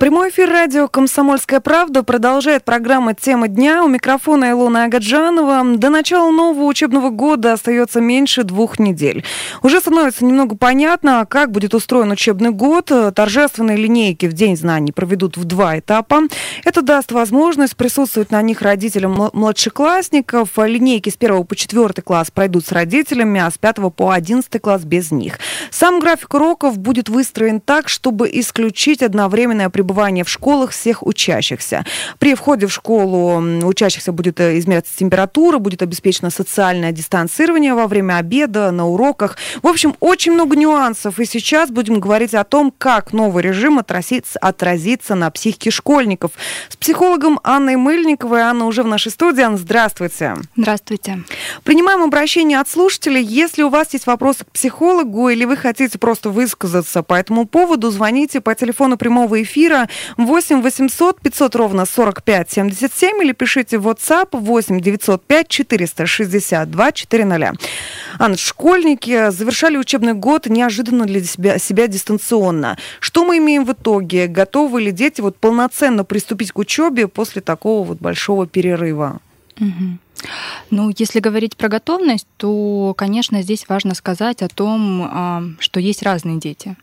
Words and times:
Прямой 0.00 0.30
эфир 0.30 0.48
радио 0.48 0.88
«Комсомольская 0.88 1.60
правда» 1.60 2.02
продолжает 2.02 2.64
программа 2.64 3.12
«Тема 3.12 3.48
дня». 3.48 3.84
У 3.84 3.88
микрофона 3.88 4.50
Илона 4.50 4.84
Агаджанова. 4.84 5.76
До 5.76 5.90
начала 5.90 6.30
нового 6.30 6.64
учебного 6.64 7.10
года 7.10 7.52
остается 7.52 8.00
меньше 8.00 8.42
двух 8.42 8.78
недель. 8.78 9.26
Уже 9.62 9.78
становится 9.78 10.24
немного 10.24 10.56
понятно, 10.56 11.26
как 11.28 11.50
будет 11.50 11.74
устроен 11.74 12.10
учебный 12.12 12.48
год. 12.48 12.90
Торжественные 13.14 13.76
линейки 13.76 14.24
в 14.24 14.32
День 14.32 14.56
знаний 14.56 14.90
проведут 14.90 15.36
в 15.36 15.44
два 15.44 15.78
этапа. 15.78 16.22
Это 16.64 16.80
даст 16.80 17.12
возможность 17.12 17.76
присутствовать 17.76 18.30
на 18.30 18.40
них 18.40 18.62
родителям 18.62 19.28
младшеклассников. 19.34 20.48
Линейки 20.56 21.10
с 21.10 21.16
1 21.20 21.44
по 21.44 21.54
4 21.54 22.02
класс 22.02 22.30
пройдут 22.30 22.64
с 22.64 22.72
родителями, 22.72 23.38
а 23.38 23.50
с 23.50 23.58
5 23.58 23.92
по 23.94 24.12
11 24.12 24.62
класс 24.62 24.82
без 24.82 25.10
них. 25.10 25.38
Сам 25.70 26.00
график 26.00 26.32
уроков 26.32 26.78
будет 26.78 27.10
выстроен 27.10 27.60
так, 27.60 27.90
чтобы 27.90 28.30
исключить 28.32 29.02
одновременное 29.02 29.68
пребывание 29.68 29.89
пребывания 29.90 30.22
в 30.22 30.28
школах 30.28 30.70
всех 30.70 31.04
учащихся. 31.04 31.84
При 32.20 32.36
входе 32.36 32.66
в 32.66 32.72
школу 32.72 33.40
учащихся 33.66 34.12
будет 34.12 34.38
э, 34.38 34.56
измеряться 34.58 34.92
температура, 34.96 35.58
будет 35.58 35.82
обеспечено 35.82 36.30
социальное 36.30 36.92
дистанцирование 36.92 37.74
во 37.74 37.88
время 37.88 38.18
обеда, 38.18 38.70
на 38.70 38.86
уроках. 38.86 39.36
В 39.62 39.66
общем, 39.66 39.96
очень 39.98 40.32
много 40.32 40.54
нюансов. 40.54 41.18
И 41.18 41.24
сейчас 41.24 41.70
будем 41.70 41.98
говорить 41.98 42.34
о 42.34 42.44
том, 42.44 42.72
как 42.76 43.12
новый 43.12 43.42
режим 43.42 43.80
отразится, 43.80 44.38
отразится 44.38 45.16
на 45.16 45.28
психике 45.32 45.72
школьников. 45.72 46.30
С 46.68 46.76
психологом 46.76 47.40
Анной 47.42 47.74
Мыльниковой. 47.74 48.42
Анна 48.42 48.66
уже 48.66 48.84
в 48.84 48.86
нашей 48.86 49.10
студии. 49.10 49.42
Анна, 49.42 49.58
здравствуйте. 49.58 50.36
Здравствуйте. 50.56 51.24
Принимаем 51.64 52.02
обращение 52.02 52.60
от 52.60 52.68
слушателей. 52.68 53.24
Если 53.24 53.64
у 53.64 53.70
вас 53.70 53.92
есть 53.92 54.06
вопросы 54.06 54.44
к 54.44 54.52
психологу 54.52 55.30
или 55.30 55.44
вы 55.44 55.56
хотите 55.56 55.98
просто 55.98 56.30
высказаться 56.30 57.02
по 57.02 57.14
этому 57.14 57.44
поводу, 57.44 57.90
звоните 57.90 58.40
по 58.40 58.54
телефону 58.54 58.96
прямого 58.96 59.42
эфира 59.42 59.79
8 60.16 60.62
800 60.62 61.20
500 61.20 61.56
ровно 61.56 61.86
45 61.86 62.50
77 62.50 63.22
или 63.22 63.32
пишите 63.32 63.78
в 63.78 63.88
WhatsApp 63.88 64.28
8 64.32 64.80
905 64.80 65.48
462 65.48 66.92
400. 66.92 67.52
Анна, 68.18 68.36
школьники 68.36 69.30
завершали 69.30 69.76
учебный 69.76 70.14
год 70.14 70.46
неожиданно 70.46 71.06
для 71.06 71.22
себя, 71.22 71.58
себя 71.58 71.86
дистанционно. 71.86 72.76
Что 73.00 73.24
мы 73.24 73.38
имеем 73.38 73.64
в 73.64 73.72
итоге? 73.72 74.26
Готовы 74.26 74.80
ли 74.82 74.92
дети 74.92 75.20
вот 75.20 75.36
полноценно 75.36 76.04
приступить 76.04 76.52
к 76.52 76.58
учебе 76.58 77.08
после 77.08 77.42
такого 77.42 77.86
вот 77.86 77.98
большого 77.98 78.46
перерыва? 78.46 79.20
Угу. 79.60 79.98
Ну, 80.70 80.92
если 80.96 81.20
говорить 81.20 81.56
про 81.56 81.68
готовность, 81.68 82.26
то, 82.36 82.94
конечно, 82.96 83.42
здесь 83.42 83.66
важно 83.68 83.94
сказать 83.94 84.42
о 84.42 84.48
том, 84.48 85.02
а, 85.02 85.42
что 85.58 85.80
есть 85.80 86.02
разные 86.02 86.38
дети. 86.38 86.76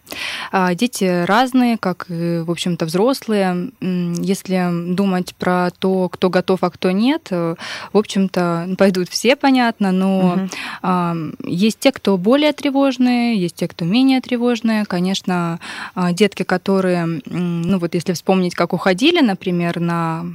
А, 0.52 0.74
дети 0.76 1.26
разные, 1.26 1.78
как 1.78 2.08
и, 2.10 2.40
в 2.40 2.52
общем-то, 2.52 2.86
взрослые. 2.86 3.72
Если 3.82 4.94
думать 4.94 5.36
про 5.36 5.70
то, 5.72 6.10
кто 6.10 6.30
готов, 6.30 6.64
а 6.64 6.70
кто 6.70 6.92
нет, 6.92 7.28
э, 7.32 7.56
в 7.94 7.98
общем-то, 7.98 8.76
пойдут 8.78 9.10
все, 9.10 9.36
понятно, 9.36 9.92
но 9.92 10.48
угу. 10.84 11.50
есть 11.50 11.80
те, 11.80 11.92
кто 11.92 12.18
более 12.18 12.54
тревожные, 12.54 13.38
есть 13.40 13.56
те, 13.56 13.68
кто 13.68 13.86
менее 13.86 14.22
тревожные. 14.22 14.86
Конечно, 14.86 15.60
детки, 15.96 16.44
которые, 16.44 17.22
ну 17.26 17.80
вот 17.80 17.94
если 17.94 18.14
вспомнить, 18.14 18.56
как 18.56 18.74
уходили, 18.74 19.22
например, 19.22 19.80
на 19.80 20.26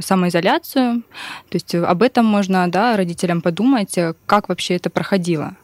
самоизоляцию. 0.00 1.02
То 1.48 1.54
есть 1.54 1.74
об 1.74 2.02
этом 2.02 2.26
можно 2.26 2.70
да, 2.70 2.96
родителям 2.96 3.40
подумать, 3.40 3.98
э, 3.98 4.14
как 4.26 4.48
вообще 4.48 4.76
это 4.76 4.90
проходило. 4.90 5.56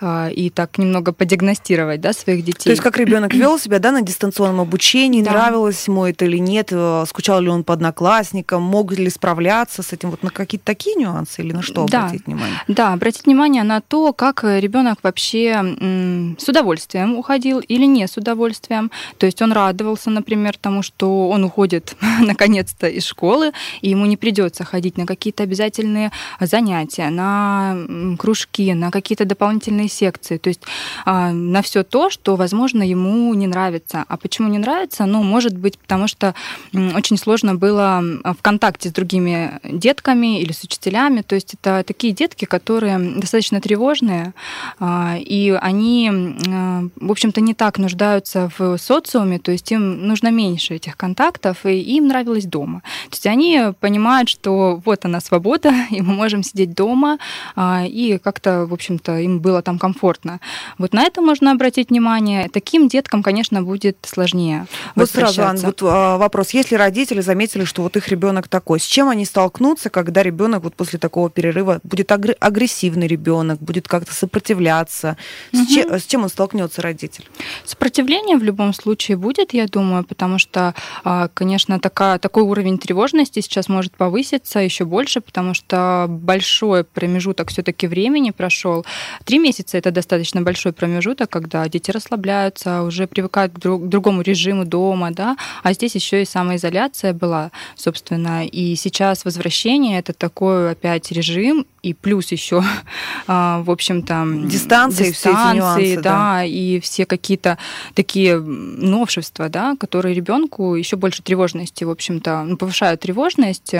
А, 0.00 0.28
и 0.28 0.50
так 0.50 0.78
немного 0.78 1.12
подиагностировать 1.12 2.00
да, 2.00 2.12
своих 2.12 2.44
детей. 2.44 2.64
То 2.64 2.70
есть 2.70 2.82
как 2.82 2.98
ребенок 2.98 3.34
вел 3.34 3.58
себя 3.58 3.78
да, 3.78 3.92
на 3.92 4.02
дистанционном 4.02 4.60
обучении, 4.60 5.22
да. 5.22 5.32
нравилось 5.32 5.86
ему 5.86 6.04
это 6.04 6.24
или 6.24 6.38
нет, 6.38 6.68
э, 6.70 7.04
скучал 7.06 7.40
ли 7.40 7.48
он 7.48 7.64
по 7.64 7.74
одноклассникам, 7.74 8.62
мог 8.62 8.92
ли 8.92 9.08
справляться 9.10 9.82
с 9.82 9.92
этим, 9.92 10.10
вот 10.10 10.22
на 10.22 10.30
какие-то 10.30 10.66
такие 10.66 10.96
нюансы 10.96 11.42
или 11.42 11.52
на 11.52 11.62
что 11.62 11.86
да. 11.86 12.06
обратить 12.06 12.26
внимание? 12.26 12.56
Да, 12.68 12.92
обратить 12.92 13.26
внимание 13.26 13.62
на 13.62 13.80
то, 13.80 14.12
как 14.12 14.44
ребенок 14.44 14.98
вообще 15.02 16.36
с 16.38 16.48
удовольствием 16.48 17.16
уходил 17.16 17.60
или 17.60 17.84
не 17.84 18.06
с 18.06 18.16
удовольствием. 18.16 18.90
То 19.18 19.26
есть 19.26 19.40
он 19.42 19.52
радовался, 19.52 20.10
например, 20.10 20.56
тому, 20.60 20.82
что 20.82 21.28
он 21.28 21.44
уходит 21.44 21.96
наконец-то 22.20 22.88
из 22.88 23.04
школы, 23.04 23.52
и 23.80 23.90
ему 23.90 24.06
не 24.06 24.16
придется 24.16 24.64
ходить 24.64 24.98
на 24.98 25.06
какие-то 25.06 25.42
обязательные 25.42 26.10
занятия, 26.40 27.10
на 27.10 27.76
кружки, 28.18 28.72
на 28.74 28.90
какие-то 28.90 29.24
дополнительные 29.24 29.43
дополнительные 29.44 29.88
секции, 29.88 30.38
то 30.38 30.48
есть 30.48 30.62
а, 31.04 31.30
на 31.30 31.60
все 31.60 31.82
то, 31.82 32.08
что, 32.08 32.36
возможно, 32.36 32.82
ему 32.82 33.34
не 33.34 33.46
нравится. 33.46 34.04
А 34.08 34.16
почему 34.16 34.48
не 34.48 34.58
нравится? 34.58 35.04
Ну, 35.04 35.22
может 35.22 35.56
быть, 35.56 35.78
потому 35.78 36.08
что 36.08 36.34
очень 36.72 37.18
сложно 37.18 37.54
было 37.54 38.02
в 38.24 38.40
контакте 38.40 38.88
с 38.88 38.92
другими 38.92 39.60
детками 39.64 40.40
или 40.40 40.52
с 40.52 40.64
учителями. 40.64 41.20
То 41.20 41.34
есть 41.34 41.54
это 41.54 41.84
такие 41.86 42.14
детки, 42.14 42.46
которые 42.46 42.98
достаточно 42.98 43.60
тревожные, 43.60 44.32
а, 44.80 45.16
и 45.18 45.50
они, 45.50 46.10
а, 46.48 46.84
в 46.96 47.10
общем-то, 47.10 47.40
не 47.42 47.52
так 47.52 47.78
нуждаются 47.78 48.50
в 48.58 48.78
социуме, 48.78 49.38
то 49.38 49.52
есть 49.52 49.70
им 49.72 50.06
нужно 50.06 50.30
меньше 50.30 50.74
этих 50.74 50.96
контактов, 50.96 51.66
и 51.66 51.78
им 51.96 52.08
нравилось 52.08 52.46
дома. 52.46 52.80
То 53.10 53.12
есть 53.12 53.26
они 53.26 53.60
понимают, 53.80 54.30
что 54.30 54.80
вот 54.84 55.04
она 55.04 55.20
свобода, 55.20 55.70
и 55.90 56.00
мы 56.00 56.14
можем 56.14 56.42
сидеть 56.42 56.74
дома, 56.74 57.18
и 57.58 58.18
как-то, 58.22 58.66
в 58.66 58.72
общем-то, 58.72 59.18
им 59.18 59.33
было 59.40 59.62
там 59.62 59.78
комфортно. 59.78 60.40
Вот 60.78 60.92
на 60.92 61.02
это 61.04 61.20
можно 61.20 61.52
обратить 61.52 61.90
внимание. 61.90 62.48
Таким 62.48 62.88
деткам, 62.88 63.22
конечно, 63.22 63.62
будет 63.62 63.96
сложнее. 64.02 64.66
Вот 64.94 65.10
сразу, 65.10 65.42
Ан, 65.42 65.56
вот 65.58 65.82
а, 65.82 66.18
вопрос. 66.18 66.50
Если 66.50 66.74
родители 66.74 67.20
заметили, 67.20 67.64
что 67.64 67.82
вот 67.82 67.96
их 67.96 68.08
ребенок 68.08 68.48
такой, 68.48 68.80
с 68.80 68.84
чем 68.84 69.08
они 69.08 69.24
столкнутся, 69.24 69.90
когда 69.90 70.22
ребенок 70.22 70.64
вот 70.64 70.74
после 70.74 70.98
такого 70.98 71.30
перерыва 71.30 71.80
будет 71.82 72.10
агрессивный 72.12 73.06
ребенок, 73.06 73.60
будет 73.60 73.88
как-то 73.88 74.14
сопротивляться? 74.14 75.16
Угу. 75.52 75.62
С, 75.62 75.66
чем, 75.68 75.92
с 75.92 76.04
чем 76.04 76.22
он 76.22 76.28
столкнется, 76.28 76.82
родитель? 76.82 77.28
Сопротивление 77.64 78.36
в 78.36 78.42
любом 78.42 78.74
случае 78.74 79.16
будет, 79.16 79.52
я 79.54 79.66
думаю, 79.66 80.04
потому 80.04 80.38
что, 80.38 80.74
а, 81.04 81.28
конечно, 81.34 81.78
такая, 81.80 82.18
такой 82.18 82.42
уровень 82.42 82.78
тревожности 82.78 83.40
сейчас 83.40 83.68
может 83.68 83.96
повыситься 83.96 84.58
еще 84.58 84.84
больше, 84.84 85.20
потому 85.20 85.54
что 85.54 86.06
большой 86.08 86.84
промежуток 86.84 87.50
все-таки 87.50 87.86
времени 87.86 88.30
прошел. 88.30 88.84
Три 89.24 89.38
месяца 89.38 89.78
это 89.78 89.90
достаточно 89.90 90.42
большой 90.42 90.72
промежуток, 90.72 91.30
когда 91.30 91.66
дети 91.68 91.90
расслабляются, 91.90 92.82
уже 92.82 93.06
привыкают 93.06 93.54
к, 93.54 93.58
друг, 93.58 93.84
к 93.84 93.88
другому 93.88 94.22
режиму 94.22 94.64
дома, 94.64 95.10
да, 95.12 95.36
а 95.62 95.72
здесь 95.72 95.94
еще 95.94 96.22
и 96.22 96.26
самоизоляция 96.26 97.14
была, 97.14 97.50
собственно, 97.76 98.46
и 98.46 98.74
сейчас 98.76 99.24
возвращение 99.24 99.98
это 99.98 100.12
такой 100.12 100.72
опять 100.72 101.10
режим, 101.10 101.66
и 101.84 101.92
плюс 101.92 102.32
еще, 102.32 102.62
а, 103.26 103.62
в 103.62 103.70
общем-то, 103.70 104.26
дистанции, 104.44 105.10
дистанции 105.10 105.58
нюансы, 105.58 105.96
да, 105.96 106.02
да, 106.02 106.44
и 106.44 106.80
все 106.80 107.06
какие-то 107.06 107.58
такие 107.94 108.38
новшества, 108.38 109.48
да, 109.48 109.76
которые 109.78 110.14
ребенку 110.14 110.74
еще 110.74 110.96
больше 110.96 111.22
тревожности, 111.22 111.84
в 111.84 111.90
общем-то, 111.90 112.44
ну, 112.44 112.56
повышают 112.56 113.00
тревожность, 113.00 113.74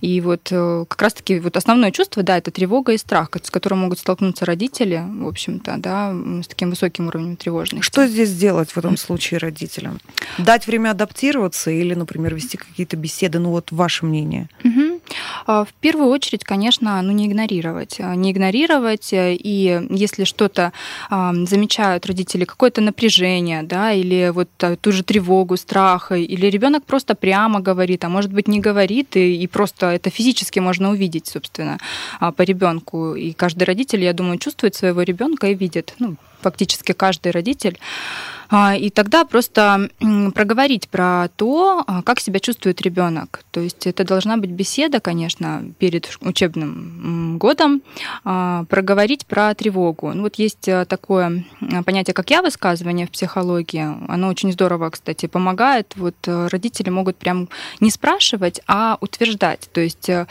и 0.00 0.20
вот 0.20 0.48
э, 0.50 0.84
как 0.88 1.02
раз-таки 1.02 1.38
вот 1.38 1.56
основное 1.56 1.90
чувство, 1.90 2.22
да, 2.22 2.38
это 2.38 2.50
тревога 2.50 2.92
и 2.92 2.98
страх, 2.98 3.30
с 3.42 3.50
которым 3.50 3.80
могут 3.80 3.98
столкнуться 3.98 4.44
родители, 4.44 4.89
в 4.98 5.28
общем-то, 5.28 5.76
да, 5.78 6.14
с 6.42 6.48
таким 6.48 6.70
высоким 6.70 7.08
уровнем 7.08 7.36
тревожности. 7.36 7.86
Что 7.86 8.06
здесь 8.06 8.34
делать 8.34 8.70
в 8.70 8.78
этом 8.78 8.96
случае 8.96 9.38
родителям? 9.38 10.00
Дать 10.38 10.66
время 10.66 10.90
адаптироваться 10.90 11.70
или, 11.70 11.94
например, 11.94 12.34
вести 12.34 12.56
какие-то 12.56 12.96
беседы? 12.96 13.38
Ну 13.38 13.50
вот 13.50 13.72
ваше 13.72 14.06
мнение. 14.06 14.48
Угу. 14.64 14.99
В 15.46 15.68
первую 15.80 16.08
очередь, 16.08 16.44
конечно, 16.44 17.00
ну 17.02 17.12
не 17.12 17.26
игнорировать. 17.26 17.96
Э, 17.98 18.14
не 18.14 18.32
игнорировать, 18.32 19.12
э, 19.12 19.34
и 19.34 19.86
если 19.90 20.24
что-то 20.24 20.72
замечают 21.10 22.06
родители, 22.06 22.44
какое-то 22.44 22.80
напряжение, 22.80 23.62
да, 23.62 23.92
или 23.92 24.30
вот 24.30 24.48
ту 24.80 24.92
же 24.92 25.02
тревогу, 25.02 25.56
страх, 25.56 26.12
или 26.12 26.46
ребенок 26.46 26.84
просто 26.84 27.14
прямо 27.14 27.60
говорит, 27.60 28.04
а 28.04 28.08
может 28.08 28.32
быть 28.32 28.48
не 28.48 28.60
говорит, 28.60 29.16
и, 29.16 29.42
и 29.42 29.46
просто 29.46 29.86
это 29.86 30.10
физически 30.10 30.60
можно 30.60 30.90
увидеть, 30.90 31.26
собственно, 31.26 31.78
а, 32.20 32.32
по 32.32 32.42
ребенку. 32.42 33.14
И 33.14 33.32
каждый 33.32 33.64
родитель, 33.64 34.02
я 34.02 34.12
думаю, 34.12 34.38
чувствует 34.38 34.74
своего 34.74 35.02
ребенка 35.02 35.48
и 35.48 35.54
видит, 35.54 35.94
ну, 35.98 36.16
фактически 36.40 36.92
каждый 36.92 37.32
родитель 37.32 37.78
А, 37.78 38.39
и 38.52 38.90
тогда 38.90 39.24
просто 39.24 39.90
проговорить 40.34 40.88
про 40.88 41.28
то, 41.36 41.84
а, 41.86 42.02
как 42.02 42.20
себя 42.20 42.40
чувствует 42.40 42.80
ребенок. 42.82 43.44
То 43.50 43.60
есть 43.60 43.86
это 43.86 44.04
должна 44.04 44.36
быть 44.36 44.50
беседа, 44.50 45.00
конечно, 45.00 45.64
перед 45.78 46.08
учебным 46.20 47.38
годом, 47.38 47.82
а, 48.24 48.64
проговорить 48.64 49.26
про 49.26 49.54
тревогу. 49.54 50.12
Ну, 50.12 50.22
вот 50.22 50.36
есть 50.36 50.68
э, 50.68 50.84
такое 50.84 51.44
понятие, 51.84 52.14
как 52.14 52.30
я 52.30 52.42
высказывание 52.42 53.06
в 53.06 53.10
психологии. 53.10 53.86
Оно 54.08 54.28
очень 54.28 54.52
здорово, 54.52 54.90
кстати, 54.90 55.26
помогает. 55.26 55.94
Вот 55.96 56.16
э, 56.26 56.48
родители 56.48 56.90
могут 56.90 57.16
прям 57.16 57.48
не 57.80 57.90
спрашивать, 57.90 58.60
а 58.66 58.98
утверждать. 59.00 59.68
То 59.72 59.80
есть 59.80 60.08
э, 60.08 60.26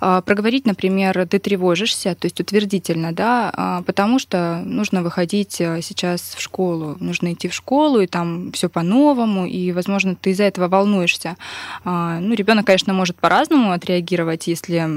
проговорить, 0.00 0.66
например, 0.66 1.26
ты 1.26 1.38
тревожишься, 1.38 2.14
то 2.14 2.26
есть 2.26 2.40
утвердительно, 2.40 3.12
да, 3.12 3.82
потому 3.86 4.18
что 4.18 4.62
нужно 4.64 5.02
выходить 5.02 5.52
сейчас 5.52 6.34
в 6.36 6.40
школу, 6.40 6.96
нужно 6.98 7.32
идти 7.32 7.48
в 7.48 7.51
школу, 7.52 8.00
и 8.00 8.06
там 8.06 8.52
все 8.52 8.68
по-новому, 8.68 9.46
и, 9.46 9.72
возможно, 9.72 10.14
ты 10.14 10.30
из-за 10.30 10.44
этого 10.44 10.68
волнуешься. 10.68 11.36
А, 11.84 12.18
ну, 12.20 12.34
ребенок, 12.34 12.66
конечно, 12.66 12.92
может 12.92 13.16
по-разному 13.16 13.72
отреагировать. 13.72 14.46
Если, 14.46 14.88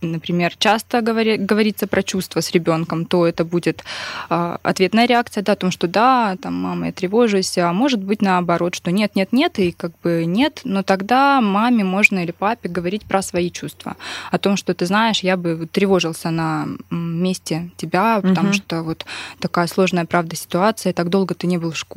например, 0.00 0.54
часто 0.58 1.00
говори, 1.00 1.36
говорится 1.36 1.86
про 1.86 2.02
чувства 2.02 2.40
с 2.40 2.52
ребенком, 2.52 3.04
то 3.04 3.26
это 3.26 3.44
будет 3.44 3.84
а, 4.28 4.58
ответная 4.62 5.06
реакция, 5.06 5.42
да, 5.42 5.52
о 5.52 5.56
том, 5.56 5.70
что 5.70 5.88
да, 5.88 6.36
там, 6.40 6.54
мама, 6.54 6.86
я 6.86 6.92
тревожусь, 6.92 7.58
а 7.58 7.72
может 7.72 8.02
быть 8.02 8.22
наоборот, 8.22 8.74
что 8.74 8.90
нет, 8.90 9.16
нет, 9.16 9.32
нет, 9.32 9.58
и 9.58 9.72
как 9.72 9.92
бы 10.02 10.24
нет, 10.26 10.60
но 10.64 10.82
тогда 10.82 11.40
маме 11.40 11.84
можно 11.84 12.20
или 12.22 12.32
папе 12.32 12.68
говорить 12.68 13.04
про 13.04 13.22
свои 13.22 13.50
чувства, 13.50 13.96
о 14.30 14.38
том, 14.38 14.56
что 14.56 14.74
ты 14.74 14.86
знаешь, 14.86 15.20
я 15.20 15.36
бы 15.36 15.68
тревожился 15.70 16.30
на 16.30 16.68
месте 16.90 17.70
тебя, 17.76 18.20
потому 18.20 18.48
угу. 18.48 18.54
что 18.54 18.82
вот 18.82 19.06
такая 19.40 19.66
сложная, 19.66 20.04
правда, 20.04 20.36
ситуация, 20.36 20.92
так 20.92 21.08
долго 21.08 21.34
ты 21.34 21.46
не 21.46 21.58
был 21.58 21.72
в 21.72 21.76
школе. 21.76 21.95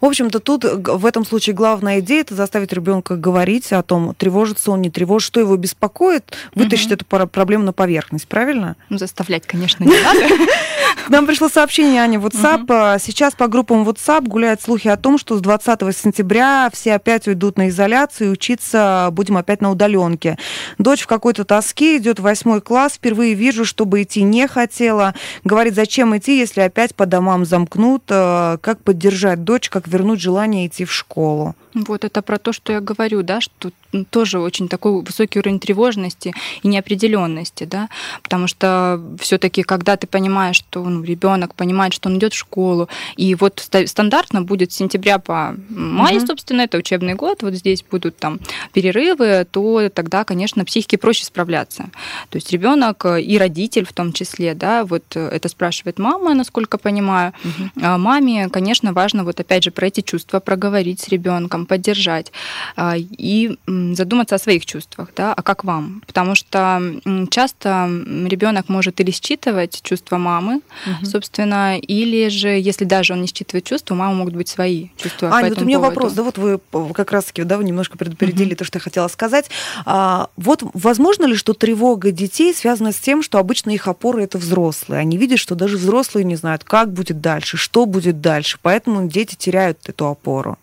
В 0.00 0.04
общем-то, 0.04 0.38
тут 0.38 0.64
в 0.64 1.04
этом 1.04 1.26
случае 1.26 1.54
главная 1.54 1.98
идея 1.98 2.20
это 2.20 2.36
заставить 2.36 2.72
ребенка 2.72 3.16
говорить 3.16 3.72
о 3.72 3.82
том, 3.82 4.14
тревожится 4.14 4.70
он, 4.70 4.82
не 4.82 4.90
тревожит, 4.90 5.26
что 5.26 5.40
его 5.40 5.56
беспокоит, 5.56 6.32
вытащить 6.54 6.86
угу. 6.86 6.94
эту 6.94 7.26
проблему 7.26 7.64
на 7.64 7.72
поверхность, 7.72 8.28
правильно? 8.28 8.76
Ну, 8.90 8.98
заставлять, 8.98 9.46
конечно, 9.46 9.82
не 9.82 10.00
надо. 10.00 10.20
нам 11.08 11.26
пришло 11.26 11.48
сообщение, 11.48 12.02
Аня, 12.02 12.20
WhatsApp. 12.20 12.92
Угу. 12.94 13.00
Сейчас 13.00 13.34
по 13.34 13.48
группам 13.48 13.82
WhatsApp 13.88 14.28
гуляют 14.28 14.62
слухи 14.62 14.86
о 14.86 14.96
том, 14.96 15.18
что 15.18 15.36
с 15.36 15.40
20 15.40 15.80
сентября 15.96 16.70
все 16.72 16.94
опять 16.94 17.26
уйдут 17.26 17.58
на 17.58 17.70
изоляцию, 17.70 18.28
и 18.28 18.30
учиться 18.30 19.08
будем 19.10 19.36
опять 19.36 19.60
на 19.60 19.72
удаленке. 19.72 20.38
Дочь 20.78 21.02
в 21.02 21.06
какой-то 21.08 21.44
тоске 21.44 21.96
идет 21.96 22.20
в 22.20 22.22
восьмой 22.22 22.60
класс, 22.60 22.94
впервые 22.94 23.34
вижу, 23.34 23.64
чтобы 23.64 24.02
идти 24.02 24.22
не 24.22 24.46
хотела. 24.46 25.14
Говорит, 25.42 25.74
зачем 25.74 26.16
идти, 26.16 26.38
если 26.38 26.60
опять 26.60 26.94
по 26.94 27.06
домам 27.06 27.44
замкнут, 27.44 28.04
э, 28.08 28.58
как 28.60 28.83
поддержать 28.84 29.44
дочь, 29.44 29.70
как 29.70 29.88
вернуть 29.88 30.20
желание 30.20 30.66
идти 30.66 30.84
в 30.84 30.92
школу. 30.92 31.54
Вот 31.74 32.04
это 32.04 32.22
про 32.22 32.38
то, 32.38 32.52
что 32.52 32.72
я 32.72 32.80
говорю, 32.80 33.22
да, 33.22 33.40
что 33.40 33.70
тоже 34.10 34.38
очень 34.38 34.68
такой 34.68 35.02
высокий 35.02 35.38
уровень 35.38 35.60
тревожности 35.60 36.34
и 36.62 36.68
неопределенности, 36.68 37.64
да, 37.64 37.88
потому 38.22 38.48
что 38.48 39.00
все-таки, 39.20 39.62
когда 39.62 39.96
ты 39.96 40.06
понимаешь, 40.06 40.56
что 40.56 40.82
ну, 40.84 41.02
ребенок 41.02 41.54
понимает, 41.54 41.92
что 41.92 42.08
он 42.08 42.18
идет 42.18 42.32
в 42.32 42.38
школу, 42.38 42.88
и 43.16 43.34
вот 43.34 43.68
стандартно 43.86 44.42
будет 44.42 44.72
с 44.72 44.76
сентября 44.76 45.18
по 45.18 45.54
май, 45.68 46.16
угу. 46.16 46.26
собственно, 46.26 46.62
это 46.62 46.78
учебный 46.78 47.14
год, 47.14 47.42
вот 47.42 47.54
здесь 47.54 47.84
будут 47.88 48.16
там 48.16 48.40
перерывы, 48.72 49.46
то 49.50 49.88
тогда, 49.90 50.24
конечно, 50.24 50.64
психике 50.64 50.98
проще 50.98 51.24
справляться. 51.24 51.90
То 52.30 52.36
есть 52.36 52.50
ребенок 52.52 53.04
и 53.06 53.38
родитель 53.38 53.84
в 53.84 53.92
том 53.92 54.12
числе, 54.12 54.54
да, 54.54 54.84
вот 54.84 55.16
это 55.16 55.48
спрашивает 55.48 55.98
мама, 55.98 56.34
насколько 56.34 56.78
понимаю. 56.78 57.32
Угу. 57.44 57.70
А 57.82 57.98
маме, 57.98 58.48
конечно, 58.48 58.92
важно 58.92 59.24
вот 59.24 59.40
опять 59.40 59.64
же 59.64 59.70
про 59.70 59.86
эти 59.86 60.00
чувства 60.00 60.40
проговорить 60.40 61.00
с 61.00 61.08
ребенком, 61.08 61.66
поддержать 61.66 62.32
а, 62.76 62.94
и 62.96 63.58
задуматься 63.92 64.34
о 64.34 64.38
своих 64.38 64.66
чувствах, 64.66 65.08
да, 65.16 65.32
а 65.32 65.42
как 65.42 65.64
вам? 65.64 66.02
Потому 66.06 66.34
что 66.34 66.80
часто 67.30 67.88
ребенок 68.26 68.68
может 68.68 69.00
или 69.00 69.10
считывать 69.10 69.80
чувства 69.82 70.18
мамы, 70.18 70.60
угу. 70.86 71.06
собственно, 71.06 71.78
или 71.78 72.28
же, 72.28 72.48
если 72.48 72.84
даже 72.84 73.12
он 73.12 73.20
не 73.20 73.26
считывает 73.26 73.64
чувства, 73.64 73.94
у 73.94 73.98
мамы 73.98 74.14
могут 74.14 74.34
быть 74.34 74.48
свои 74.48 74.88
чувства. 74.96 75.30
Аня, 75.32 75.50
вот 75.50 75.62
у 75.62 75.64
меня 75.64 75.78
поводу. 75.78 75.94
вопрос, 75.94 76.12
да, 76.12 76.22
вот 76.22 76.38
вы 76.38 76.60
как 76.94 77.12
раз-таки, 77.12 77.42
да, 77.44 77.58
вы 77.58 77.64
немножко 77.64 77.98
предупредили 77.98 78.50
угу. 78.50 78.58
то, 78.58 78.64
что 78.64 78.78
я 78.78 78.80
хотела 78.80 79.08
сказать. 79.08 79.50
А, 79.84 80.28
вот 80.36 80.62
возможно 80.74 81.26
ли, 81.26 81.34
что 81.36 81.52
тревога 81.52 82.10
детей 82.10 82.54
связана 82.54 82.92
с 82.92 82.96
тем, 82.96 83.22
что 83.22 83.38
обычно 83.38 83.70
их 83.70 83.88
опоры 83.88 84.22
это 84.22 84.38
взрослые? 84.38 85.00
Они 85.00 85.16
видят, 85.16 85.38
что 85.38 85.54
даже 85.54 85.76
взрослые 85.76 86.24
не 86.24 86.36
знают, 86.36 86.64
как 86.64 86.92
будет 86.92 87.20
дальше, 87.20 87.56
что 87.56 87.86
будет 87.86 88.20
дальше, 88.20 88.58
поэтому 88.62 89.08
дети 89.08 89.34
теряют 89.34 89.78
эту 89.88 90.06
опору. 90.06 90.58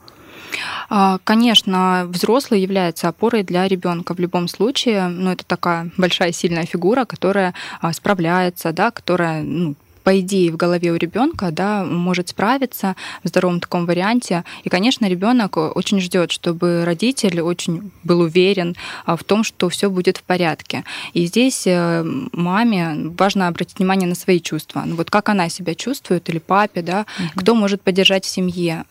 А, 0.90 1.20
конечно, 1.24 2.06
взрослый 2.08 2.62
является 2.62 3.08
опорой 3.08 3.44
для 3.44 3.68
ребенка 3.68 4.14
в 4.14 4.20
любом 4.20 4.48
случае, 4.48 5.08
но 5.08 5.32
это 5.32 5.46
такая 5.46 5.90
большая 5.98 6.32
сильная 6.32 6.66
фигура, 6.66 7.06
которая 7.06 7.54
а, 7.80 7.94
справляется, 7.94 8.72
да, 8.72 8.92
которая 8.92 9.44
ну, 9.44 9.76
по 10.04 10.20
идее, 10.20 10.52
в 10.52 10.58
голове 10.58 10.92
у 10.92 10.96
ребенка, 10.96 11.52
да, 11.52 11.84
может 11.84 12.30
справиться 12.30 12.96
в 13.24 13.28
здоровом 13.28 13.60
таком 13.60 13.86
варианте. 13.86 14.44
И, 14.64 14.70
конечно, 14.70 15.06
ребенок 15.06 15.58
очень 15.58 16.00
ждет, 16.00 16.32
чтобы 16.32 16.84
родитель 16.86 17.42
очень 17.42 17.92
был 18.04 18.22
уверен 18.22 18.76
а, 19.06 19.16
в 19.16 19.24
том, 19.24 19.44
что 19.44 19.70
все 19.70 19.90
будет 19.90 20.18
в 20.18 20.24
порядке. 20.24 20.84
И 21.14 21.26
здесь 21.26 21.64
э, 21.68 22.04
маме 22.32 22.96
важно 23.18 23.48
обратить 23.48 23.78
внимание 23.78 24.08
на 24.08 24.16
свои 24.16 24.40
чувства. 24.40 24.84
Ну, 24.86 24.96
вот 24.96 25.12
как 25.12 25.30
она 25.30 25.50
себя 25.50 25.76
чувствует, 25.76 26.28
или 26.30 26.40
папе, 26.40 26.82
да, 26.82 27.06
угу. 27.20 27.30
кто 27.36 27.56
может 27.56 27.82
поддержать 27.82 28.26
в 28.26 28.30
семье 28.30 28.86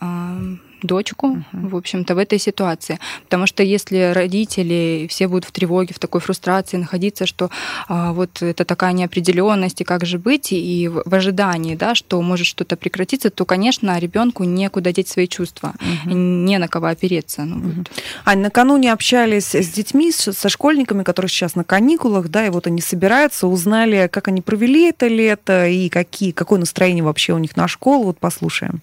дочку, 0.82 1.28
угу. 1.28 1.44
в 1.52 1.76
общем-то, 1.76 2.14
в 2.14 2.18
этой 2.18 2.38
ситуации. 2.38 2.98
Потому 3.24 3.46
что 3.46 3.62
если 3.62 4.12
родители 4.12 5.06
все 5.08 5.28
будут 5.28 5.44
в 5.44 5.52
тревоге, 5.52 5.94
в 5.94 5.98
такой 5.98 6.20
фрустрации 6.20 6.76
находиться, 6.76 7.26
что 7.26 7.50
а, 7.88 8.12
вот 8.12 8.42
это 8.42 8.64
такая 8.64 8.92
неопределенность, 8.92 9.80
и 9.80 9.84
как 9.84 10.04
же 10.04 10.18
быть, 10.18 10.52
и 10.52 10.88
в, 10.88 11.02
в 11.04 11.14
ожидании, 11.14 11.74
да, 11.74 11.94
что 11.94 12.20
может 12.22 12.46
что-то 12.46 12.76
прекратиться, 12.76 13.30
то, 13.30 13.44
конечно, 13.44 13.98
ребенку 13.98 14.44
некуда 14.44 14.92
деть 14.92 15.08
свои 15.08 15.28
чувства, 15.28 15.74
угу. 16.04 16.14
не 16.14 16.58
на 16.58 16.68
кого 16.68 16.86
опереться. 16.86 17.44
Ну, 17.44 17.56
угу. 17.56 17.70
вот. 17.76 17.90
Ань, 18.24 18.40
накануне 18.40 18.92
общались 18.92 19.54
с 19.54 19.68
детьми, 19.68 20.12
со 20.12 20.48
школьниками, 20.48 21.02
которые 21.02 21.28
сейчас 21.28 21.54
на 21.54 21.64
каникулах, 21.64 22.28
да, 22.28 22.46
и 22.46 22.50
вот 22.50 22.66
они 22.66 22.80
собираются, 22.80 23.46
узнали, 23.46 24.08
как 24.10 24.28
они 24.28 24.40
провели 24.40 24.88
это 24.88 25.06
лето 25.08 25.66
и 25.66 25.88
какие, 25.88 26.32
какое 26.32 26.58
настроение 26.58 27.04
вообще 27.04 27.32
у 27.32 27.38
них 27.38 27.56
на 27.56 27.68
школу. 27.68 28.04
Вот 28.04 28.18
послушаем. 28.18 28.80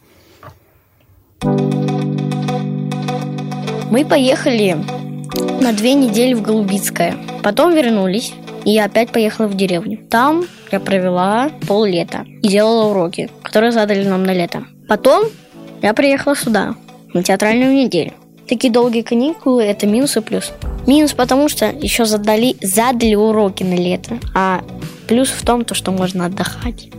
Мы 3.90 4.06
поехали 4.06 4.78
на 5.62 5.74
две 5.74 5.94
недели 5.94 6.34
в 6.34 6.42
Голубицкое. 6.42 7.16
Потом 7.44 7.74
вернулись, 7.74 8.34
и 8.66 8.72
я 8.72 8.86
опять 8.86 9.12
поехала 9.12 9.48
в 9.48 9.56
деревню. 9.56 10.00
Там 10.10 10.46
я 10.72 10.80
провела 10.80 11.50
пол 11.68 11.86
лета 11.86 12.26
и 12.42 12.48
делала 12.48 12.90
уроки, 12.90 13.30
которые 13.42 13.72
задали 13.72 14.04
нам 14.04 14.24
на 14.24 14.34
лето. 14.34 14.66
Потом 14.88 15.26
я 15.82 15.94
приехала 15.94 16.36
сюда, 16.36 16.76
на 17.14 17.24
театральную 17.24 17.74
неделю. 17.74 18.14
Такие 18.48 18.72
долгие 18.72 19.02
каникулы– 19.02 19.64
это 19.66 19.88
минус 19.88 20.16
и 20.18 20.22
плюс. 20.22 20.54
Минус 20.86 21.14
потому, 21.14 21.50
что 21.50 21.66
еще 21.66 22.06
задали, 22.06 22.56
задали 22.62 23.16
уроки 23.16 23.64
на 23.64 23.76
лето, 23.76 24.20
а 24.34 24.64
плюс 25.08 25.30
в 25.30 25.46
том, 25.46 25.66
то, 25.66 25.76
что 25.76 25.92
можно 25.92 26.26
отдыхать. 26.26 26.90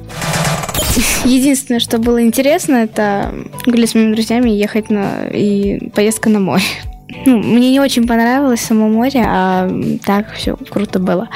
Единственное, 1.24 1.80
что 1.80 1.98
было 1.98 2.22
интересно, 2.22 2.76
это 2.76 3.34
гулять 3.66 3.90
с 3.90 3.94
моими 3.94 4.12
друзьями 4.12 4.50
ехать 4.50 4.90
на 4.90 5.28
и 5.28 5.90
поездка 5.90 6.28
на 6.28 6.40
море. 6.40 6.64
Ну, 7.24 7.38
мне 7.38 7.70
не 7.70 7.80
очень 7.80 8.06
понравилось 8.06 8.60
само 8.60 8.88
море, 8.88 9.24
а 9.26 9.70
так 10.04 10.34
все 10.34 10.56
круто 10.56 10.98
было. 10.98 11.28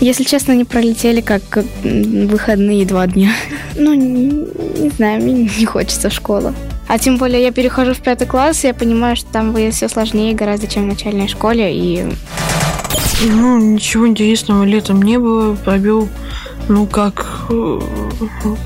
Если 0.00 0.24
честно, 0.24 0.52
они 0.52 0.64
пролетели 0.64 1.20
как 1.20 1.42
выходные 1.82 2.86
два 2.86 3.06
дня. 3.06 3.30
Ну, 3.78 3.92
не, 3.92 4.30
не 4.80 4.88
знаю, 4.88 5.22
мне 5.22 5.50
не 5.58 5.66
хочется 5.66 6.08
в 6.08 6.12
школу. 6.12 6.54
А 6.88 6.98
тем 6.98 7.18
более 7.18 7.42
я 7.42 7.52
перехожу 7.52 7.92
в 7.92 7.98
пятый 7.98 8.26
класс, 8.26 8.64
и 8.64 8.68
я 8.68 8.74
понимаю, 8.74 9.16
что 9.16 9.30
там 9.30 9.52
будет 9.52 9.74
все 9.74 9.86
сложнее 9.88 10.34
гораздо, 10.34 10.66
чем 10.66 10.84
в 10.84 10.86
начальной 10.86 11.28
школе, 11.28 11.76
и... 11.76 12.06
Ну, 13.22 13.58
ничего 13.58 14.08
интересного 14.08 14.64
летом 14.64 15.02
не 15.02 15.18
было. 15.18 15.56
Пробил 15.56 16.08
ну, 16.68 16.86
как, 16.86 17.26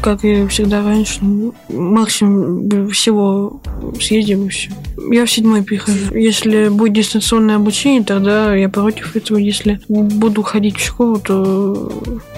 как 0.03 0.25
и 0.25 0.47
всегда 0.47 0.83
раньше, 0.83 1.19
ну, 1.23 1.55
максимум 1.69 2.91
всего 2.91 3.61
съездим 4.01 4.47
и 4.47 4.49
все. 4.49 4.71
Я 5.11 5.25
в 5.25 5.31
седьмой 5.31 5.63
прихожу. 5.63 6.15
Если 6.15 6.69
будет 6.69 6.95
дистанционное 6.95 7.57
обучение, 7.57 8.03
тогда 8.03 8.55
я 8.55 8.69
против 8.69 9.17
этого. 9.17 9.39
Если 9.39 9.81
буду 9.89 10.43
ходить 10.43 10.77
в 10.77 10.85
школу, 10.85 11.19
то 11.19 11.93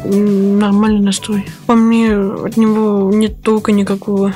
нормальный 0.04 1.00
настрой. 1.00 1.44
По 1.66 1.74
мне 1.74 2.16
от 2.16 2.56
него 2.56 3.10
нет 3.12 3.42
толка 3.42 3.72
никакого. 3.72 4.34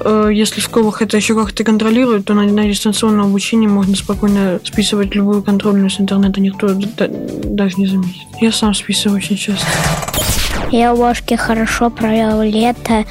Э, 0.00 0.30
если 0.32 0.60
в 0.60 0.64
школах 0.64 1.02
это 1.02 1.16
еще 1.16 1.34
как-то 1.34 1.64
контролируют, 1.64 2.26
то 2.26 2.34
на, 2.34 2.44
на 2.44 2.68
дистанционном 2.68 3.26
обучении 3.26 3.66
можно 3.66 3.96
спокойно 3.96 4.60
списывать 4.62 5.14
любую 5.14 5.42
контрольную 5.42 5.90
с 5.90 6.00
интернета, 6.00 6.40
никто 6.40 6.68
даже 6.68 7.76
не 7.76 7.86
заметит. 7.86 8.26
Я 8.40 8.52
сам 8.52 8.74
списываю 8.74 9.18
очень 9.18 9.36
часто. 9.36 9.66
Я 10.70 10.94
в 10.94 11.02
Ошке 11.02 11.36
хорошо 11.36 11.88
провел 11.88 12.42
лето, 12.42 13.04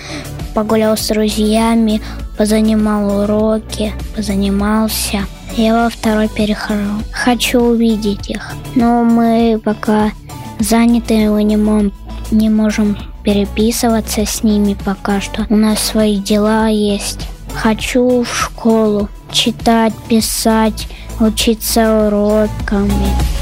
погулял 0.53 0.95
с 0.95 1.07
друзьями, 1.07 2.01
позанимал 2.37 3.23
уроки, 3.23 3.93
позанимался. 4.15 5.25
Я 5.55 5.73
во 5.73 5.89
второй 5.89 6.27
перехожу. 6.27 7.01
Хочу 7.11 7.59
увидеть 7.59 8.29
их. 8.29 8.53
Но 8.75 9.03
мы 9.03 9.59
пока 9.63 10.11
заняты, 10.59 11.29
мы 11.31 11.43
не, 11.43 11.57
мом, 11.57 11.91
не 12.29 12.49
можем 12.49 12.95
переписываться 13.23 14.25
с 14.25 14.43
ними 14.43 14.77
пока 14.85 15.19
что. 15.19 15.47
У 15.49 15.55
нас 15.55 15.79
свои 15.79 16.17
дела 16.17 16.67
есть. 16.67 17.27
Хочу 17.55 18.21
в 18.21 18.27
школу 18.27 19.09
читать, 19.31 19.93
писать, 20.07 20.87
учиться 21.19 22.07
уроками. 22.07 23.36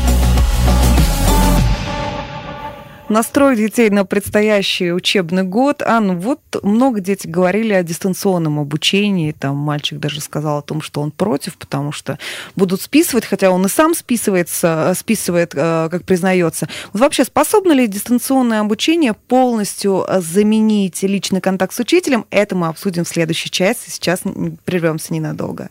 Настрой 3.08 3.56
детей 3.56 3.92
на 3.92 4.04
предстоящий 4.04 4.92
учебный 4.92 5.44
год. 5.44 5.84
Анна, 5.84 6.16
вот 6.16 6.40
много 6.64 7.00
дети 7.00 7.28
говорили 7.28 7.72
о 7.72 7.84
дистанционном 7.84 8.60
обучении. 8.60 9.32
Там 9.32 9.58
мальчик 9.58 10.00
даже 10.00 10.22
сказал 10.22 10.58
о 10.58 10.62
том, 10.64 10.82
что 10.82 11.02
он 11.02 11.12
против, 11.12 11.56
потому 11.58 11.92
что 11.92 12.18
будут 12.56 12.82
списывать, 12.82 13.26
хотя 13.26 13.52
он 13.52 13.64
и 13.64 13.70
сам 13.70 13.94
списывается, 13.94 14.92
списывает, 14.98 15.54
э, 15.54 15.88
как 15.92 16.04
признается. 16.04 16.68
Вот 16.94 17.02
вообще, 17.02 17.26
способно 17.26 17.74
ли 17.74 17.88
дистанционное 17.88 18.62
обучение 18.62 19.14
полностью 19.14 20.04
заменить 20.18 21.04
личный 21.04 21.42
контакт 21.42 21.74
с 21.74 21.80
учителем? 21.80 22.26
Это 22.32 22.56
мы 22.56 22.68
обсудим 22.68 23.04
в 23.04 23.08
следующей 23.08 23.52
части. 23.52 23.92
Сейчас 23.92 24.22
прервемся 24.66 25.14
ненадолго. 25.14 25.70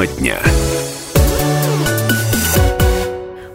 Тема 0.00 0.06
дня. 0.18 0.38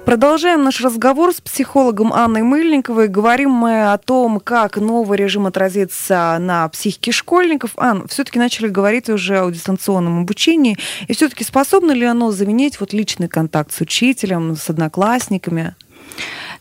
Продолжаем 0.05 0.63
наш 0.63 0.79
разговор 0.81 1.33
с 1.33 1.41
психологом 1.41 2.13
Анной 2.13 2.43
Мыльниковой. 2.43 3.07
Говорим 3.07 3.49
мы 3.49 3.91
о 3.91 3.97
том, 3.97 4.39
как 4.39 4.77
новый 4.77 5.17
режим 5.17 5.47
отразится 5.47 6.37
на 6.39 6.69
психике 6.69 7.11
школьников. 7.11 7.71
Ан, 7.77 8.07
все-таки 8.07 8.37
начали 8.37 8.67
говорить 8.67 9.09
уже 9.09 9.41
о 9.41 9.49
дистанционном 9.49 10.21
обучении. 10.21 10.77
И 11.07 11.13
все-таки 11.13 11.43
способно 11.43 11.93
ли 11.93 12.05
оно 12.05 12.31
заменить 12.31 12.79
вот 12.79 12.93
личный 12.93 13.27
контакт 13.27 13.71
с 13.71 13.81
учителем, 13.81 14.55
с 14.55 14.69
одноклассниками? 14.69 15.75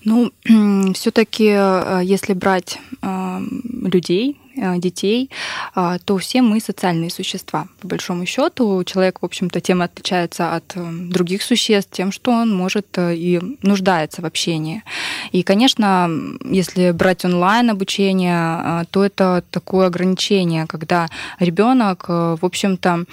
Ну, 0.04 0.32
все-таки, 0.94 1.52
э, 1.54 2.00
если 2.04 2.32
брать 2.32 2.78
э, 3.02 3.40
людей, 3.82 4.38
детей, 4.76 5.30
то 5.74 6.18
все 6.18 6.42
мы 6.42 6.60
социальные 6.60 7.10
существа. 7.10 7.66
По 7.80 7.88
большому 7.88 8.26
счету, 8.26 8.82
человек, 8.84 9.20
в 9.20 9.24
общем-то, 9.24 9.60
тем 9.60 9.82
отличается 9.82 10.54
от 10.54 10.76
других 11.08 11.42
существ 11.42 11.90
тем, 11.92 12.12
что 12.12 12.30
он 12.30 12.54
может 12.54 12.86
и 12.98 13.40
нуждается 13.62 14.22
в 14.22 14.26
общении. 14.26 14.82
И, 15.32 15.42
конечно, 15.42 16.08
если 16.44 16.92
брать 16.92 17.24
онлайн 17.24 17.70
обучение, 17.70 18.86
то 18.90 19.04
это 19.04 19.42
такое 19.50 19.86
ограничение, 19.86 20.66
когда 20.66 21.08
ребенок, 21.38 22.08
в 22.08 22.38
общем-то, 22.42 23.04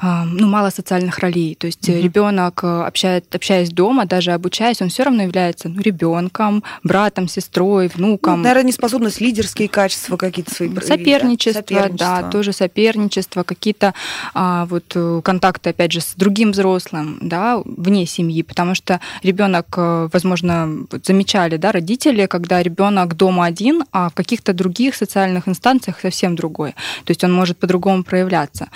ну, 0.00 0.46
мало 0.48 0.70
социальных 0.70 1.18
ролей. 1.18 1.54
То 1.54 1.66
есть 1.66 1.88
mm-hmm. 1.88 2.02
ребенок, 2.02 2.60
э, 2.62 2.82
общает, 2.82 3.34
общаясь 3.34 3.70
дома, 3.70 4.06
даже 4.06 4.32
обучаясь, 4.32 4.82
он 4.82 4.88
все 4.88 5.04
равно 5.04 5.22
является 5.22 5.68
ну, 5.68 5.80
ребенком, 5.80 6.62
братом, 6.82 7.28
сестрой, 7.28 7.88
внуком. 7.88 8.38
Ну, 8.38 8.44
наверное, 8.44 8.68
неспособность 8.68 9.20
лидерские 9.20 9.68
качества 9.68 10.16
какие-то 10.16 10.54
свои. 10.54 10.68
Соперничество, 10.80 11.62
да? 11.62 11.66
соперничество, 11.66 12.22
да, 12.22 12.30
тоже 12.30 12.52
соперничество, 12.52 13.42
какие-то 13.42 13.94
а, 14.34 14.66
вот 14.66 14.92
э, 14.94 15.20
контакты, 15.24 15.70
опять 15.70 15.92
же, 15.92 16.00
с 16.00 16.14
другим 16.16 16.52
взрослым, 16.52 17.18
да, 17.20 17.60
вне 17.64 18.06
семьи, 18.06 18.42
потому 18.42 18.74
что 18.74 19.00
ребенок, 19.22 19.66
э, 19.76 20.08
возможно, 20.12 20.86
замечали, 21.02 21.56
да, 21.56 21.72
родители, 21.72 22.26
когда 22.26 22.62
ребенок 22.62 23.16
дома 23.16 23.44
один, 23.44 23.84
а 23.92 24.08
в 24.10 24.14
каких-то 24.14 24.52
других 24.52 24.94
социальных 24.94 25.48
инстанциях 25.48 26.00
совсем 26.00 26.36
другой. 26.36 26.70
То 27.04 27.10
есть 27.10 27.24
он 27.24 27.32
может 27.32 27.58
по-другому 27.58 28.04
проявляться 28.04 28.68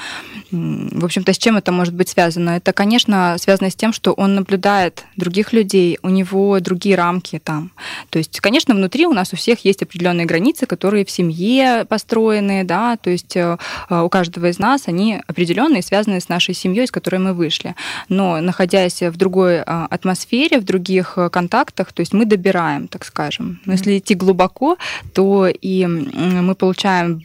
в 1.05 1.07
общем-то, 1.07 1.35
с 1.35 1.39
чем 1.39 1.59
это 1.59 1.71
может 1.71 1.93
быть 1.93 2.09
связано? 2.09 2.57
Это, 2.57 2.73
конечно, 2.73 3.37
связано 3.39 3.69
с 3.69 3.75
тем, 3.75 3.93
что 3.93 4.13
он 4.13 4.35
наблюдает 4.35 5.05
других 5.17 5.53
людей, 5.53 5.99
у 6.03 6.09
него 6.09 6.59
другие 6.61 6.97
рамки 6.97 7.39
там. 7.39 7.73
То 8.09 8.19
есть, 8.19 8.41
конечно, 8.41 8.75
внутри 8.75 9.07
у 9.07 9.13
нас 9.13 9.35
у 9.35 9.37
всех 9.37 9.67
есть 9.67 9.83
определенные 9.83 10.25
границы, 10.25 10.65
которые 10.65 11.05
в 11.05 11.11
семье 11.11 11.85
построены, 11.87 12.65
да, 12.65 12.97
то 12.97 13.11
есть 13.11 13.37
э, 13.37 13.59
у 13.91 14.09
каждого 14.09 14.47
из 14.47 14.59
нас 14.59 14.85
они 14.87 15.21
определенные, 15.27 15.83
связаны 15.83 16.21
с 16.21 16.31
нашей 16.31 16.55
семьей, 16.55 16.87
с 16.87 16.91
которой 16.91 17.19
мы 17.19 17.35
вышли. 17.35 17.75
Но 18.09 18.41
находясь 18.41 19.03
в 19.03 19.17
другой 19.19 19.61
а, 19.61 19.87
атмосфере, 19.91 20.59
в 20.59 20.65
других 20.65 21.15
э, 21.17 21.29
контактах, 21.29 21.93
то 21.93 22.01
есть 22.01 22.15
мы 22.15 22.25
добираем, 22.25 22.89
так 22.89 23.05
скажем. 23.05 23.61
Но 23.67 23.73
если 23.73 23.99
идти 23.99 24.15
глубоко, 24.15 24.79
то 25.13 25.49
и 25.49 25.85
мы 25.87 26.55
получаем 26.55 27.21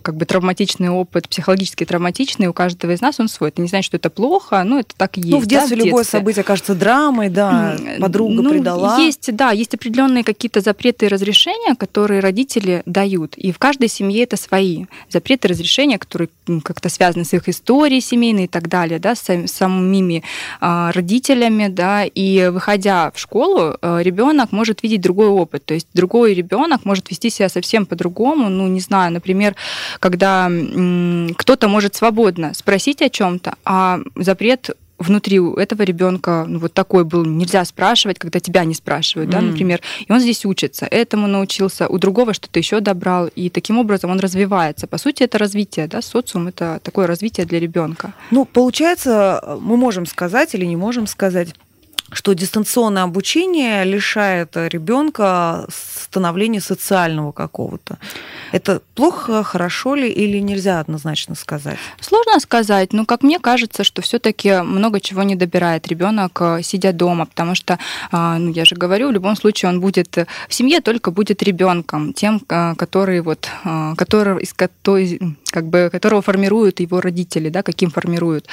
как 0.00 0.16
бы 0.16 0.24
травматичный 0.24 0.90
опыт, 0.90 1.28
психологически 1.28 1.84
травматичный 1.84 2.46
у 2.46 2.52
каждого 2.52 2.92
из 2.92 3.00
нас 3.00 3.07
нас 3.08 3.20
он 3.20 3.28
свой. 3.28 3.48
Это 3.50 3.60
не 3.60 3.68
значит, 3.68 3.86
что 3.86 3.96
это 3.96 4.10
плохо, 4.10 4.62
но 4.64 4.78
это 4.78 4.94
так 4.96 5.18
и 5.18 5.20
есть. 5.20 5.32
Ну, 5.32 5.38
в 5.40 5.46
детстве, 5.46 5.76
да, 5.76 5.82
в 5.82 5.86
любое 5.86 6.04
событие 6.04 6.44
кажется 6.44 6.74
драмой, 6.74 7.28
да, 7.28 7.76
подруга 7.98 8.42
ну, 8.42 8.50
предала. 8.50 8.98
Есть, 8.98 9.34
да, 9.34 9.50
есть 9.50 9.74
определенные 9.74 10.24
какие-то 10.24 10.60
запреты 10.60 11.06
и 11.06 11.08
разрешения, 11.08 11.74
которые 11.74 12.20
родители 12.20 12.82
дают. 12.86 13.36
И 13.36 13.52
в 13.52 13.58
каждой 13.58 13.88
семье 13.88 14.24
это 14.24 14.36
свои 14.36 14.86
запреты 15.08 15.48
и 15.48 15.50
разрешения, 15.50 15.98
которые 15.98 16.28
как-то 16.62 16.88
связаны 16.88 17.24
с 17.24 17.32
их 17.32 17.48
историей 17.48 18.00
семейной 18.00 18.44
и 18.44 18.48
так 18.48 18.68
далее, 18.68 18.98
да, 18.98 19.14
с 19.14 19.24
самими 19.46 20.22
а, 20.60 20.92
родителями, 20.92 21.68
да, 21.68 22.04
и 22.04 22.48
выходя 22.48 23.10
в 23.14 23.18
школу, 23.18 23.76
а, 23.80 24.00
ребенок 24.00 24.52
может 24.52 24.82
видеть 24.82 25.00
другой 25.00 25.28
опыт, 25.28 25.64
то 25.64 25.74
есть 25.74 25.88
другой 25.94 26.34
ребенок 26.34 26.84
может 26.84 27.10
вести 27.10 27.30
себя 27.30 27.48
совсем 27.48 27.86
по-другому, 27.86 28.48
ну, 28.48 28.66
не 28.66 28.80
знаю, 28.80 29.12
например, 29.12 29.54
когда 30.00 30.50
кто-то 31.36 31.68
может 31.68 31.94
свободно 31.94 32.52
спросить 32.54 32.97
говорить 32.98 33.02
о 33.02 33.08
чем-то, 33.10 33.54
а 33.64 34.00
запрет 34.16 34.70
внутри 34.98 35.38
у 35.38 35.54
этого 35.54 35.82
ребенка 35.82 36.44
ну, 36.48 36.58
вот 36.58 36.72
такой 36.72 37.04
был, 37.04 37.24
нельзя 37.24 37.64
спрашивать, 37.64 38.18
когда 38.18 38.40
тебя 38.40 38.64
не 38.64 38.74
спрашивают, 38.74 39.30
mm. 39.30 39.32
да, 39.32 39.40
например, 39.40 39.80
и 40.08 40.12
он 40.12 40.18
здесь 40.18 40.44
учится, 40.44 40.86
этому 40.86 41.28
научился, 41.28 41.86
у 41.86 41.98
другого 41.98 42.34
что-то 42.34 42.58
еще 42.58 42.80
добрал, 42.80 43.28
и 43.36 43.48
таким 43.48 43.78
образом 43.78 44.10
он 44.10 44.18
развивается. 44.18 44.88
По 44.88 44.98
сути, 44.98 45.22
это 45.22 45.38
развитие, 45.38 45.86
да, 45.86 46.02
социум 46.02 46.48
это 46.48 46.80
такое 46.82 47.06
развитие 47.06 47.46
для 47.46 47.60
ребенка. 47.60 48.12
Ну, 48.32 48.44
получается, 48.44 49.56
мы 49.60 49.76
можем 49.76 50.04
сказать 50.04 50.54
или 50.56 50.66
не 50.66 50.76
можем 50.76 51.06
сказать, 51.06 51.54
что 52.12 52.32
дистанционное 52.34 53.02
обучение 53.02 53.84
лишает 53.84 54.56
ребенка 54.56 55.66
становления 55.68 56.60
социального 56.60 57.32
какого-то. 57.32 57.98
Это 58.52 58.80
плохо, 58.94 59.44
хорошо 59.44 59.94
ли 59.94 60.08
или 60.08 60.38
нельзя 60.38 60.80
однозначно 60.80 61.34
сказать? 61.34 61.78
Сложно 62.00 62.40
сказать, 62.40 62.92
но 62.92 63.04
как 63.04 63.22
мне 63.22 63.38
кажется, 63.38 63.84
что 63.84 64.00
все-таки 64.00 64.62
много 64.62 65.00
чего 65.00 65.22
не 65.22 65.36
добирает 65.36 65.86
ребенок, 65.88 66.40
э, 66.40 66.62
сидя 66.62 66.92
дома, 66.92 67.26
потому 67.26 67.54
что, 67.54 67.78
а, 68.10 68.38
ну, 68.38 68.52
я 68.52 68.64
же 68.64 68.74
говорю, 68.74 69.08
в 69.08 69.12
любом 69.12 69.36
случае 69.36 69.70
он 69.70 69.80
будет 69.80 70.16
в 70.48 70.54
семье 70.54 70.80
только 70.80 71.10
будет 71.10 71.42
ребенком, 71.42 72.12
тем, 72.14 72.40
э, 72.48 72.74
который 72.76 73.20
вот, 73.20 73.48
э, 73.64 73.94
который, 73.96 74.42
из 74.42 74.54
который, 74.54 75.36
как 75.50 75.66
бы, 75.66 75.90
которого 75.92 76.22
формируют 76.22 76.80
его 76.80 77.00
родители, 77.00 77.50
да, 77.50 77.62
каким 77.62 77.90
формируют. 77.90 78.46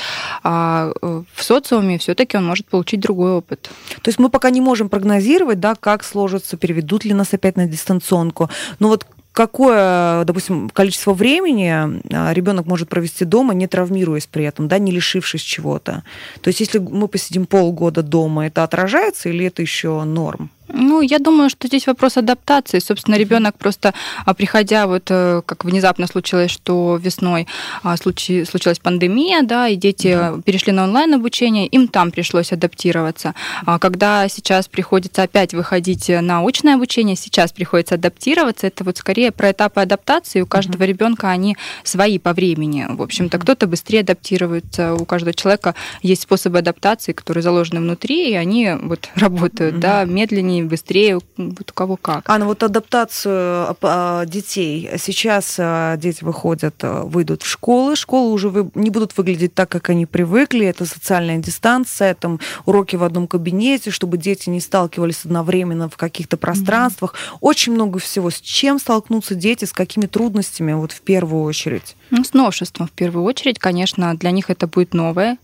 А 0.44 0.92
в 1.02 1.44
социуме 1.44 1.98
все-таки 1.98 2.38
он 2.38 2.46
может 2.46 2.66
получить 2.66 3.00
другой 3.00 3.42
опыт. 3.46 3.70
То 4.02 4.10
есть 4.10 4.20
мы 4.20 4.30
пока 4.30 4.50
не 4.50 4.62
можем 4.62 4.90
прогнозировать, 4.90 5.60
да, 5.60 5.76
как 5.76 6.04
сложится, 6.04 6.58
переведут 6.58 7.06
ли 7.06 7.14
нас 7.14 7.34
опять 7.34 7.58
на 7.58 7.66
дистанционку. 7.68 8.50
Но 8.80 8.90
вот 8.90 9.06
какое, 9.32 10.24
допустим, 10.24 10.70
количество 10.70 11.14
времени 11.14 11.70
а, 12.14 12.34
ребенок 12.34 12.66
может 12.66 12.90
провести 12.90 13.26
дома, 13.26 13.54
не 13.54 13.68
травмируясь 13.68 14.28
при 14.28 14.46
этом, 14.46 14.68
да, 14.68 14.80
не 14.80 14.92
лишившись 14.92 15.42
чего-то. 15.42 16.04
То 16.42 16.48
есть, 16.48 16.60
если 16.60 16.80
мы 16.80 17.08
посидим 17.08 17.46
полгода 17.46 18.02
дома, 18.02 18.48
это 18.48 18.64
отражается 18.64 19.30
или 19.30 19.46
это 19.46 19.62
еще 19.62 20.04
норм? 20.04 20.50
Ну, 20.68 21.02
я 21.02 21.20
думаю, 21.20 21.50
что 21.50 21.68
здесь 21.68 21.88
вопрос 21.88 22.18
адаптации. 22.18 22.80
Собственно, 22.80 23.16
ребенок 23.16 23.58
просто, 23.58 23.94
а, 24.26 24.34
приходя, 24.34 24.88
вот 24.88 25.06
как 25.06 25.64
внезапно 25.66 26.08
случилось, 26.08 26.52
что 26.52 27.00
весной 27.02 27.48
а, 27.84 27.98
случи, 27.98 28.44
случилась 28.44 28.80
пандемия, 28.80 29.44
да, 29.44 29.68
и 29.68 29.76
дети 29.76 30.14
да. 30.14 30.36
перешли 30.44 30.72
на 30.72 30.84
онлайн-обучение, 30.84 31.68
им 31.68 31.88
там 31.88 32.12
пришлось 32.12 32.52
адаптироваться. 32.52 33.36
А 33.66 33.80
когда 33.80 34.28
сейчас 34.28 34.68
приходится 34.68 35.24
опять 35.24 35.54
выходить 35.54 36.10
на 36.10 36.42
очное 36.46 36.76
обучение, 36.76 37.16
сейчас 37.16 37.52
приходится 37.52 37.96
адаптироваться, 37.96 38.68
это 38.68 38.84
вот 38.84 38.98
скорее 38.98 39.32
про 39.32 39.52
этапы 39.52 39.82
адаптации. 39.82 40.42
У 40.42 40.48
каждого 40.48 40.84
uh-huh. 40.84 40.88
ребенка 40.88 41.30
они 41.30 41.58
свои 41.84 42.20
по 42.20 42.34
времени. 42.34 42.86
В 42.90 43.02
общем-то, 43.02 43.38
кто-то 43.38 43.68
быстрее 43.68 44.02
адаптируется, 44.02 44.94
у 44.96 45.06
каждого 45.06 45.34
человека 45.34 45.76
есть 46.02 46.24
способы 46.24 46.60
адаптации, 46.60 47.14
которые 47.14 47.44
заложены 47.44 47.80
внутри, 47.80 48.32
и 48.32 48.36
они 48.36 48.72
вот 48.82 49.10
работают, 49.16 49.76
uh-huh. 49.76 49.80
да, 49.80 50.06
медленнее 50.06 50.55
удобнее, 50.56 50.64
быстрее, 50.64 51.20
вот 51.38 51.72
у 51.72 51.74
кого 51.74 51.98
как. 51.98 52.30
А, 52.30 52.38
ну 52.38 52.46
вот 52.46 52.64
адаптацию 52.64 53.76
а, 53.82 54.26
детей. 54.26 54.90
Сейчас 54.98 55.56
а, 55.60 55.98
дети 55.98 56.24
выходят, 56.24 56.76
а, 56.82 57.04
выйдут 57.04 57.44
в 57.44 57.48
школы, 57.48 57.96
школы 57.96 58.32
уже 58.32 58.70
не 58.76 58.90
будут 58.90 59.18
выглядеть 59.18 59.54
так, 59.54 59.70
как 59.70 59.90
они 59.90 60.06
привыкли, 60.06 60.66
это 60.66 60.86
социальная 60.86 61.38
дистанция, 61.38 62.14
там 62.16 62.40
уроки 62.66 62.96
в 62.96 63.04
одном 63.04 63.28
кабинете, 63.28 63.92
чтобы 63.92 64.18
дети 64.18 64.50
не 64.50 64.60
сталкивались 64.60 65.26
одновременно 65.26 65.90
в 65.90 65.98
каких-то 65.98 66.38
пространствах. 66.38 67.14
Mm-hmm. 67.14 67.38
Очень 67.42 67.74
много 67.74 68.00
всего. 68.00 68.30
С 68.30 68.40
чем 68.40 68.80
столкнутся 68.80 69.36
дети, 69.36 69.66
с 69.66 69.74
какими 69.74 70.06
трудностями 70.06 70.74
вот 70.74 70.92
в 70.92 71.02
первую 71.02 71.44
очередь? 71.44 71.96
Ну, 72.12 72.24
с 72.24 72.34
новшеством 72.34 72.88
в 72.88 72.92
первую 72.92 73.26
очередь, 73.26 73.60
конечно, 73.60 74.16
для 74.16 74.32
них 74.32 74.50
это 74.50 74.68
будет 74.68 74.94
новое. 74.94 75.38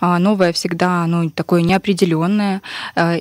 Новое 0.00 0.52
всегда, 0.52 1.06
ну, 1.06 1.30
такое 1.30 1.62
неопределенное. 1.62 2.62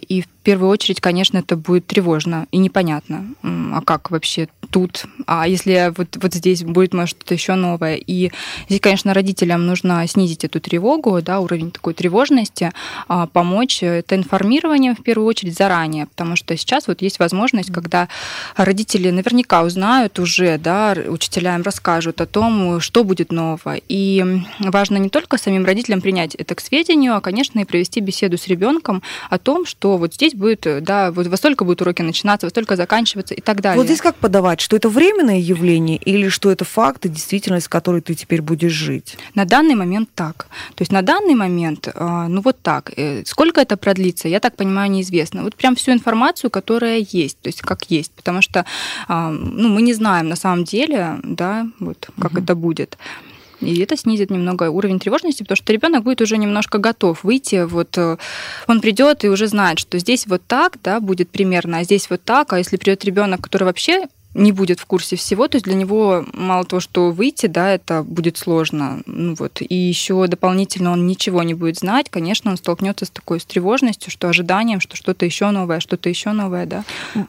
И 0.07 0.21
в 0.21 0.27
первую 0.43 0.69
очередь, 0.69 1.01
конечно, 1.01 1.37
это 1.39 1.55
будет 1.55 1.87
тревожно 1.87 2.47
и 2.51 2.57
непонятно, 2.57 3.25
а 3.41 3.81
как 3.81 4.11
вообще 4.11 4.47
тут, 4.73 5.05
а 5.27 5.47
если 5.47 5.93
вот, 5.95 6.17
вот 6.19 6.33
здесь 6.33 6.63
будет, 6.63 6.95
может, 6.95 7.15
что-то 7.15 7.35
еще 7.35 7.53
новое. 7.53 7.95
И 7.95 8.31
здесь, 8.67 8.81
конечно, 8.81 9.13
родителям 9.13 9.67
нужно 9.67 10.05
снизить 10.07 10.43
эту 10.43 10.59
тревогу, 10.59 11.21
да, 11.21 11.39
уровень 11.39 11.69
такой 11.69 11.93
тревожности, 11.93 12.71
а, 13.07 13.27
помочь 13.27 13.83
это 13.83 14.15
информированием 14.15 14.95
в 14.95 15.03
первую 15.03 15.27
очередь 15.27 15.55
заранее, 15.55 16.07
потому 16.07 16.35
что 16.35 16.57
сейчас 16.57 16.87
вот 16.87 17.03
есть 17.03 17.19
возможность, 17.19 17.71
когда 17.71 18.09
родители 18.57 19.11
наверняка 19.11 19.61
узнают 19.61 20.17
уже, 20.17 20.57
да, 20.57 20.95
учителя 21.07 21.53
им 21.55 21.61
расскажут 21.61 22.19
о 22.19 22.25
том, 22.25 22.79
что 22.79 23.03
будет 23.03 23.31
нового. 23.31 23.75
И 23.87 24.25
важно 24.59 24.97
не 24.97 25.09
только 25.09 25.37
самим 25.37 25.65
родителям 25.65 26.01
принять 26.01 26.33
это 26.33 26.55
к 26.55 26.61
сведению, 26.61 27.15
а, 27.15 27.21
конечно, 27.21 27.59
и 27.59 27.63
провести 27.63 27.99
беседу 27.99 28.39
с 28.39 28.47
ребенком 28.47 29.03
о 29.29 29.37
том, 29.37 29.67
что 29.67 29.97
вот 29.97 30.15
здесь 30.15 30.33
будет, 30.33 30.65
да, 30.83 31.11
вот 31.11 31.27
во 31.27 31.37
столько 31.37 31.63
будут 31.63 31.83
уроки 31.83 32.01
начинаться, 32.01 32.47
во 32.47 32.49
столько 32.49 32.75
заканчиваться 32.75 33.35
и 33.35 33.41
так 33.41 33.61
далее. 33.61 33.77
Вот 33.77 33.85
здесь 33.85 34.01
как 34.01 34.15
подавать? 34.15 34.62
Что 34.63 34.77
это 34.77 34.87
временное 34.87 35.39
явление 35.39 35.97
или 35.97 36.29
что 36.29 36.49
это 36.49 36.63
факт 36.63 37.05
и 37.05 37.09
действительность, 37.09 37.65
в 37.65 37.69
которой 37.69 37.99
ты 37.99 38.15
теперь 38.15 38.41
будешь 38.41 38.71
жить? 38.71 39.17
На 39.35 39.43
данный 39.43 39.75
момент 39.75 40.09
так. 40.15 40.47
То 40.75 40.81
есть 40.83 40.91
на 40.93 41.01
данный 41.01 41.35
момент, 41.35 41.89
а, 41.93 42.29
ну 42.29 42.39
вот 42.39 42.61
так. 42.61 42.93
Э, 42.95 43.23
сколько 43.25 43.59
это 43.59 43.75
продлится, 43.75 44.29
я 44.29 44.39
так 44.39 44.55
понимаю, 44.55 44.89
неизвестно. 44.89 45.43
Вот 45.43 45.55
прям 45.55 45.75
всю 45.75 45.91
информацию, 45.91 46.49
которая 46.49 47.05
есть, 47.11 47.39
то 47.41 47.49
есть 47.49 47.59
как 47.59 47.91
есть, 47.91 48.13
потому 48.13 48.41
что 48.41 48.65
а, 49.09 49.31
ну, 49.31 49.67
мы 49.67 49.81
не 49.81 49.93
знаем 49.93 50.29
на 50.29 50.37
самом 50.37 50.63
деле, 50.63 51.19
да, 51.23 51.67
вот 51.81 52.09
как 52.17 52.31
угу. 52.31 52.39
это 52.41 52.55
будет. 52.55 52.97
И 53.59 53.81
это 53.81 53.97
снизит 53.97 54.29
немного 54.29 54.69
уровень 54.69 54.99
тревожности, 54.99 55.43
потому 55.43 55.57
что 55.57 55.73
ребенок 55.73 56.03
будет 56.03 56.21
уже 56.21 56.37
немножко 56.37 56.77
готов 56.77 57.25
выйти. 57.25 57.65
Вот 57.65 57.97
э, 57.97 58.15
он 58.67 58.79
придет 58.79 59.25
и 59.25 59.29
уже 59.29 59.47
знает, 59.47 59.79
что 59.79 59.99
здесь 59.99 60.25
вот 60.25 60.41
так, 60.47 60.77
да, 60.81 61.01
будет 61.01 61.29
примерно, 61.29 61.79
а 61.79 61.83
здесь 61.83 62.09
вот 62.09 62.23
так. 62.23 62.53
А 62.53 62.59
если 62.59 62.77
придет 62.77 63.03
ребенок, 63.03 63.41
который 63.41 63.65
вообще 63.65 64.07
не 64.33 64.51
будет 64.51 64.79
в 64.79 64.85
курсе 64.85 65.15
всего, 65.15 65.47
то 65.47 65.55
есть 65.55 65.65
для 65.65 65.75
него 65.75 66.25
мало 66.33 66.65
того, 66.65 66.79
что 66.79 67.11
выйти, 67.11 67.45
да, 67.45 67.73
это 67.73 68.03
будет 68.03 68.37
сложно, 68.37 69.01
ну 69.05 69.35
вот, 69.35 69.61
и 69.61 69.75
еще 69.75 70.25
дополнительно 70.27 70.91
он 70.91 71.05
ничего 71.07 71.43
не 71.43 71.53
будет 71.53 71.77
знать, 71.79 72.09
конечно, 72.09 72.51
он 72.51 72.57
столкнется 72.57 73.05
с 73.05 73.09
такой 73.09 73.39
с 73.39 73.45
тревожностью, 73.45 74.11
что 74.11 74.29
ожиданием, 74.29 74.79
что 74.79 74.95
что-то 74.95 75.25
еще 75.25 75.49
новое, 75.51 75.79
что-то 75.79 76.09
еще 76.09 76.31
новое, 76.31 76.65
да. 76.65 76.83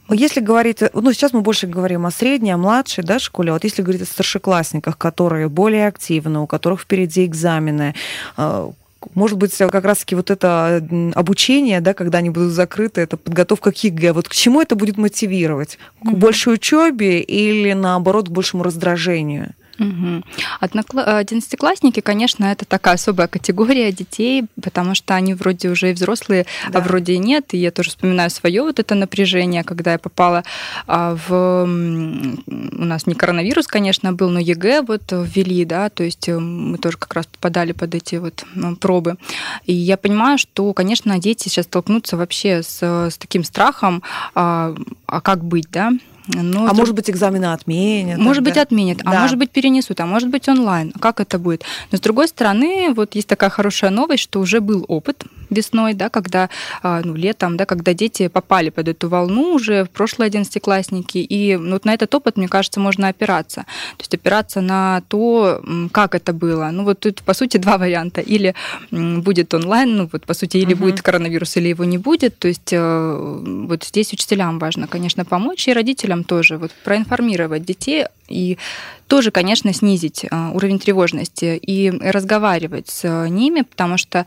Если 0.08 0.40
говорить, 0.40 0.80
ну 0.92 1.12
сейчас 1.12 1.32
мы 1.32 1.40
больше 1.40 1.66
говорим 1.66 2.06
о 2.06 2.10
средней, 2.10 2.52
о 2.52 2.58
младшей, 2.58 3.04
да, 3.04 3.18
школе, 3.18 3.52
вот 3.52 3.64
если 3.64 3.82
говорить 3.82 4.02
о 4.02 4.06
старшеклассниках, 4.06 4.96
которые 4.96 5.48
более 5.48 5.88
активны, 5.88 6.40
у 6.40 6.46
которых 6.46 6.80
впереди 6.80 7.24
экзамены, 7.24 7.94
э, 8.36 8.70
может 9.14 9.38
быть, 9.38 9.56
как 9.56 9.84
раз-таки 9.84 10.14
вот 10.14 10.30
это 10.30 10.86
обучение, 11.14 11.80
да, 11.80 11.94
когда 11.94 12.18
они 12.18 12.30
будут 12.30 12.52
закрыты, 12.52 13.00
это 13.00 13.16
подготовка 13.16 13.72
к 13.72 13.76
ЕГЭ. 13.84 14.12
Вот 14.12 14.28
к 14.28 14.32
чему 14.32 14.60
это 14.60 14.76
будет 14.76 14.96
мотивировать? 14.96 15.78
К 16.02 16.12
большей 16.12 16.54
учебе 16.54 17.20
или, 17.20 17.72
наоборот, 17.72 18.28
к 18.28 18.32
большему 18.32 18.62
раздражению? 18.62 19.54
Угу. 19.78 20.22
Одиннадцатиклассники, 20.60 22.00
конечно, 22.00 22.44
это 22.44 22.64
такая 22.64 22.94
особая 22.94 23.28
категория 23.28 23.92
детей, 23.92 24.44
потому 24.62 24.94
что 24.94 25.14
они 25.14 25.34
вроде 25.34 25.68
уже 25.70 25.90
и 25.90 25.92
взрослые, 25.92 26.46
а 26.66 26.70
да. 26.70 26.78
а 26.78 26.82
вроде 26.82 27.14
и 27.14 27.18
нет. 27.18 27.52
И 27.52 27.58
я 27.58 27.70
тоже 27.70 27.90
вспоминаю 27.90 28.30
свое 28.30 28.62
вот 28.62 28.78
это 28.78 28.94
напряжение, 28.94 29.64
когда 29.64 29.92
я 29.92 29.98
попала 29.98 30.44
а, 30.86 31.16
в... 31.16 31.64
У 31.64 32.84
нас 32.84 33.06
не 33.06 33.14
коронавирус, 33.14 33.66
конечно, 33.66 34.12
был, 34.12 34.30
но 34.30 34.38
ЕГЭ 34.40 34.82
вот 34.82 35.02
ввели, 35.10 35.64
да, 35.64 35.90
то 35.90 36.02
есть 36.02 36.28
э, 36.28 36.38
мы 36.38 36.78
тоже 36.78 36.96
как 36.98 37.14
раз 37.14 37.26
попадали 37.26 37.72
под 37.72 37.94
эти 37.94 38.16
вот 38.16 38.44
пробы. 38.80 39.16
И 39.64 39.72
я 39.72 39.96
понимаю, 39.96 40.38
что, 40.38 40.72
конечно, 40.72 41.18
дети 41.18 41.48
сейчас 41.48 41.66
столкнутся 41.66 42.16
вообще 42.16 42.62
с, 42.62 42.82
с 42.82 43.16
таким 43.18 43.44
страхом, 43.44 44.02
а, 44.34 44.74
а 45.06 45.20
как 45.20 45.44
быть, 45.44 45.70
да, 45.70 45.92
ну, 46.26 46.64
а 46.64 46.68
это... 46.68 46.74
может 46.74 46.94
быть, 46.94 47.10
экзамены 47.10 47.52
отменят? 47.52 48.18
Может 48.18 48.44
тогда? 48.44 48.50
быть, 48.50 48.58
отменят, 48.58 49.00
а 49.04 49.10
да. 49.10 49.18
а 49.18 49.20
может 49.20 49.38
быть, 49.38 49.50
перенесут, 49.50 50.00
а 50.00 50.06
может 50.06 50.30
быть, 50.30 50.48
онлайн. 50.48 50.92
Как 50.92 51.20
это 51.20 51.38
будет? 51.38 51.64
Но 51.90 51.98
с 51.98 52.00
другой 52.00 52.28
стороны, 52.28 52.92
вот 52.94 53.14
есть 53.14 53.28
такая 53.28 53.50
хорошая 53.50 53.90
новость, 53.90 54.22
что 54.22 54.40
уже 54.40 54.60
был 54.60 54.84
опыт 54.88 55.24
весной, 55.50 55.94
да, 55.94 56.08
когда, 56.08 56.50
а, 56.82 57.00
ну, 57.04 57.14
летом, 57.14 57.56
да, 57.56 57.66
когда 57.66 57.94
дети 57.94 58.28
попали 58.28 58.70
под 58.70 58.88
эту 58.88 59.08
волну 59.08 59.54
уже 59.54 59.84
в 59.84 59.90
прошлые 59.90 60.26
одиннадцатиклассники, 60.26 61.18
и 61.18 61.56
вот 61.56 61.84
на 61.84 61.94
этот 61.94 62.14
опыт, 62.14 62.36
мне 62.36 62.48
кажется, 62.48 62.80
можно 62.80 63.08
опираться. 63.08 63.62
То 63.96 64.00
есть 64.00 64.14
опираться 64.14 64.60
на 64.60 65.02
то, 65.08 65.62
как 65.92 66.14
это 66.14 66.32
было. 66.32 66.70
Ну, 66.72 66.84
вот 66.84 67.00
тут, 67.00 67.22
по 67.22 67.34
сути, 67.34 67.56
два 67.56 67.78
варианта. 67.78 68.20
Или 68.20 68.54
будет 68.90 69.54
онлайн, 69.54 69.96
ну, 69.96 70.08
вот, 70.12 70.26
по 70.26 70.34
сути, 70.34 70.58
или 70.58 70.74
угу. 70.74 70.84
будет 70.84 71.02
коронавирус, 71.02 71.56
или 71.56 71.68
его 71.68 71.84
не 71.84 71.98
будет. 71.98 72.38
То 72.38 72.48
есть 72.48 72.72
э, 72.72 73.42
вот 73.68 73.84
здесь 73.84 74.12
учителям 74.12 74.58
важно, 74.58 74.86
конечно, 74.86 75.24
помочь, 75.24 75.68
и 75.68 75.72
родителям 75.72 76.24
тоже 76.24 76.58
вот 76.58 76.72
проинформировать 76.84 77.64
детей 77.64 78.06
и 78.28 78.58
тоже, 79.06 79.30
конечно, 79.30 79.72
снизить 79.72 80.24
а, 80.30 80.50
уровень 80.50 80.78
тревожности 80.78 81.58
и 81.60 81.90
разговаривать 81.90 82.88
с 82.88 83.28
ними, 83.28 83.62
потому 83.62 83.98
что 83.98 84.20
а, 84.20 84.24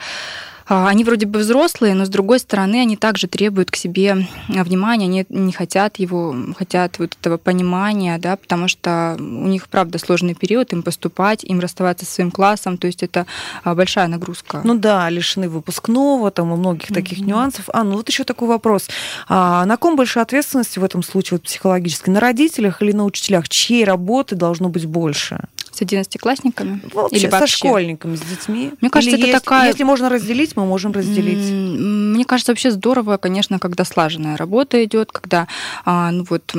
они 0.67 1.03
вроде 1.03 1.25
бы 1.25 1.39
взрослые, 1.39 1.93
но 1.93 2.05
с 2.05 2.09
другой 2.09 2.39
стороны 2.39 2.81
они 2.81 2.97
также 2.97 3.27
требуют 3.27 3.71
к 3.71 3.75
себе 3.75 4.27
внимания, 4.47 5.05
они 5.05 5.25
не 5.29 5.51
хотят 5.51 5.97
его, 5.97 6.35
хотят 6.57 6.99
вот 6.99 7.15
этого 7.19 7.37
понимания, 7.37 8.17
да, 8.17 8.35
потому 8.35 8.67
что 8.67 9.15
у 9.17 9.47
них, 9.47 9.69
правда, 9.69 9.97
сложный 9.97 10.35
период, 10.35 10.73
им 10.73 10.83
поступать, 10.83 11.43
им 11.43 11.59
расставаться 11.59 12.05
со 12.05 12.11
своим 12.11 12.31
классом, 12.31 12.77
то 12.77 12.87
есть 12.87 13.03
это 13.03 13.25
а, 13.63 13.75
большая 13.75 14.07
нагрузка. 14.07 14.61
Ну 14.63 14.75
да, 14.75 15.09
лишены 15.09 15.49
выпускного, 15.49 16.31
там 16.31 16.53
и 16.53 16.57
многих 16.57 16.91
mm-hmm. 16.91 16.93
таких 16.93 17.19
нюансов. 17.19 17.69
А, 17.73 17.83
ну 17.83 17.95
вот 17.95 18.09
еще 18.09 18.23
такой 18.23 18.47
вопрос. 18.47 18.87
А 19.27 19.65
на 19.65 19.77
ком 19.77 19.95
больше 19.95 20.19
ответственности 20.19 20.79
в 20.79 20.83
этом 20.83 21.03
случае 21.03 21.37
вот, 21.37 21.43
психологически? 21.43 22.09
На 22.09 22.19
родителях 22.19 22.81
или 22.81 22.91
на 22.91 23.05
учителях? 23.05 23.47
Чьей 23.49 23.85
работы 23.85 24.35
должно 24.35 24.69
быть 24.69 24.85
больше? 24.85 25.47
С 25.77 25.81
одиннадцатиклассниками? 25.83 26.81
Вообще, 26.91 27.17
Или 27.17 27.27
вообще? 27.27 27.47
со 27.47 27.57
школьниками, 27.57 28.15
с 28.15 28.21
детьми? 28.21 28.71
Мне 28.81 28.89
кажется, 28.89 29.15
Или 29.15 29.25
это 29.25 29.31
есть, 29.33 29.43
такая... 29.43 29.67
Если 29.67 29.83
можно 29.83 30.09
разделить, 30.09 30.55
мы 30.55 30.65
можем 30.65 30.91
разделить. 30.91 31.51
Мне 31.51 32.25
кажется, 32.25 32.51
вообще 32.51 32.71
здорово, 32.71 33.17
конечно, 33.17 33.59
когда 33.59 33.85
слаженная 33.85 34.37
работа 34.37 34.83
идет, 34.83 35.11
когда 35.11 35.47
а, 35.85 36.09
ну, 36.09 36.25
вот, 36.27 36.51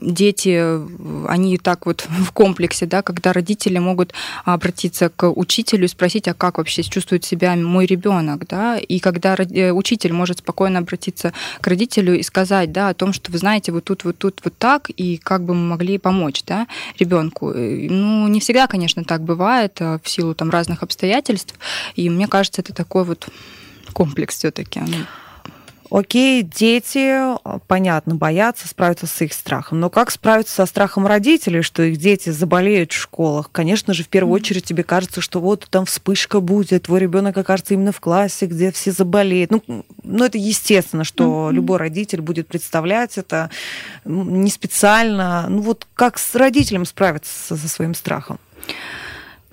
дети, 0.00 0.62
они 1.28 1.58
так 1.58 1.86
вот 1.86 2.06
в 2.08 2.30
комплексе, 2.30 2.86
да, 2.86 3.02
когда 3.02 3.32
родители 3.32 3.78
могут 3.78 4.14
обратиться 4.44 5.08
к 5.08 5.28
учителю 5.28 5.86
и 5.86 5.88
спросить, 5.88 6.28
а 6.28 6.34
как 6.34 6.58
вообще 6.58 6.84
чувствует 6.84 7.24
себя 7.24 7.56
мой 7.56 7.86
ребенок, 7.86 8.46
да, 8.46 8.78
и 8.78 9.00
когда 9.00 9.34
э, 9.34 9.72
учитель 9.72 10.12
может 10.12 10.38
спокойно 10.38 10.78
обратиться 10.78 11.32
к 11.60 11.66
родителю 11.66 12.16
и 12.16 12.22
сказать, 12.22 12.70
да, 12.70 12.90
о 12.90 12.94
том, 12.94 13.12
что 13.12 13.32
вы 13.32 13.38
знаете, 13.38 13.72
вот 13.72 13.82
тут, 13.82 14.04
вот 14.04 14.18
тут, 14.18 14.40
вот 14.44 14.54
так, 14.56 14.88
и 14.90 15.16
как 15.16 15.42
бы 15.42 15.52
мы 15.54 15.66
могли 15.70 15.98
помочь, 15.98 16.44
да, 16.46 16.68
ребенку. 17.00 17.50
Э, 17.50 17.88
ну, 17.90 18.28
не 18.28 18.38
всегда 18.38 18.51
всегда, 18.52 18.66
конечно, 18.66 19.02
так 19.02 19.22
бывает 19.22 19.80
э, 19.80 19.98
в 20.02 20.06
силу 20.06 20.34
там 20.34 20.50
разных 20.50 20.82
обстоятельств. 20.82 21.54
И 21.94 22.10
мне 22.10 22.28
кажется, 22.28 22.60
это 22.60 22.74
такой 22.74 23.04
вот 23.04 23.28
комплекс 23.94 24.36
все-таки. 24.36 24.82
Окей, 25.92 26.42
дети, 26.42 27.20
понятно, 27.66 28.14
боятся 28.14 28.66
справиться 28.66 29.06
с 29.06 29.20
их 29.20 29.34
страхом. 29.34 29.78
Но 29.78 29.90
как 29.90 30.10
справиться 30.10 30.54
со 30.54 30.64
страхом 30.64 31.06
родителей, 31.06 31.60
что 31.60 31.82
их 31.82 31.98
дети 31.98 32.30
заболеют 32.30 32.92
в 32.92 32.96
школах? 32.96 33.50
Конечно 33.52 33.92
же, 33.92 34.02
в 34.02 34.08
первую 34.08 34.32
очередь 34.32 34.64
тебе 34.64 34.84
кажется, 34.84 35.20
что 35.20 35.38
вот 35.38 35.66
там 35.68 35.84
вспышка 35.84 36.40
будет, 36.40 36.84
твой 36.84 37.00
ребенок 37.00 37.36
окажется 37.36 37.74
именно 37.74 37.92
в 37.92 38.00
классе, 38.00 38.46
где 38.46 38.72
все 38.72 38.90
заболеют. 38.90 39.50
Ну, 39.50 39.84
ну 40.02 40.24
это 40.24 40.38
естественно, 40.38 41.04
что 41.04 41.50
mm-hmm. 41.50 41.52
любой 41.52 41.76
родитель 41.76 42.22
будет 42.22 42.48
представлять 42.48 43.18
это 43.18 43.50
не 44.06 44.48
специально. 44.48 45.44
Ну 45.50 45.60
вот 45.60 45.86
как 45.92 46.16
с 46.16 46.34
родителем 46.34 46.86
справиться 46.86 47.30
со, 47.48 47.56
со 47.58 47.68
своим 47.68 47.94
страхом? 47.94 48.38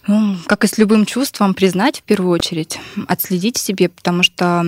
Ну, 0.10 0.38
как 0.48 0.64
и 0.64 0.68
с 0.68 0.80
любым 0.80 1.06
чувством, 1.06 1.54
признать 1.54 2.00
в 2.00 2.02
первую 2.02 2.32
очередь, 2.32 2.80
отследить 3.08 3.58
себе, 3.58 3.90
потому 3.90 4.24
что 4.24 4.66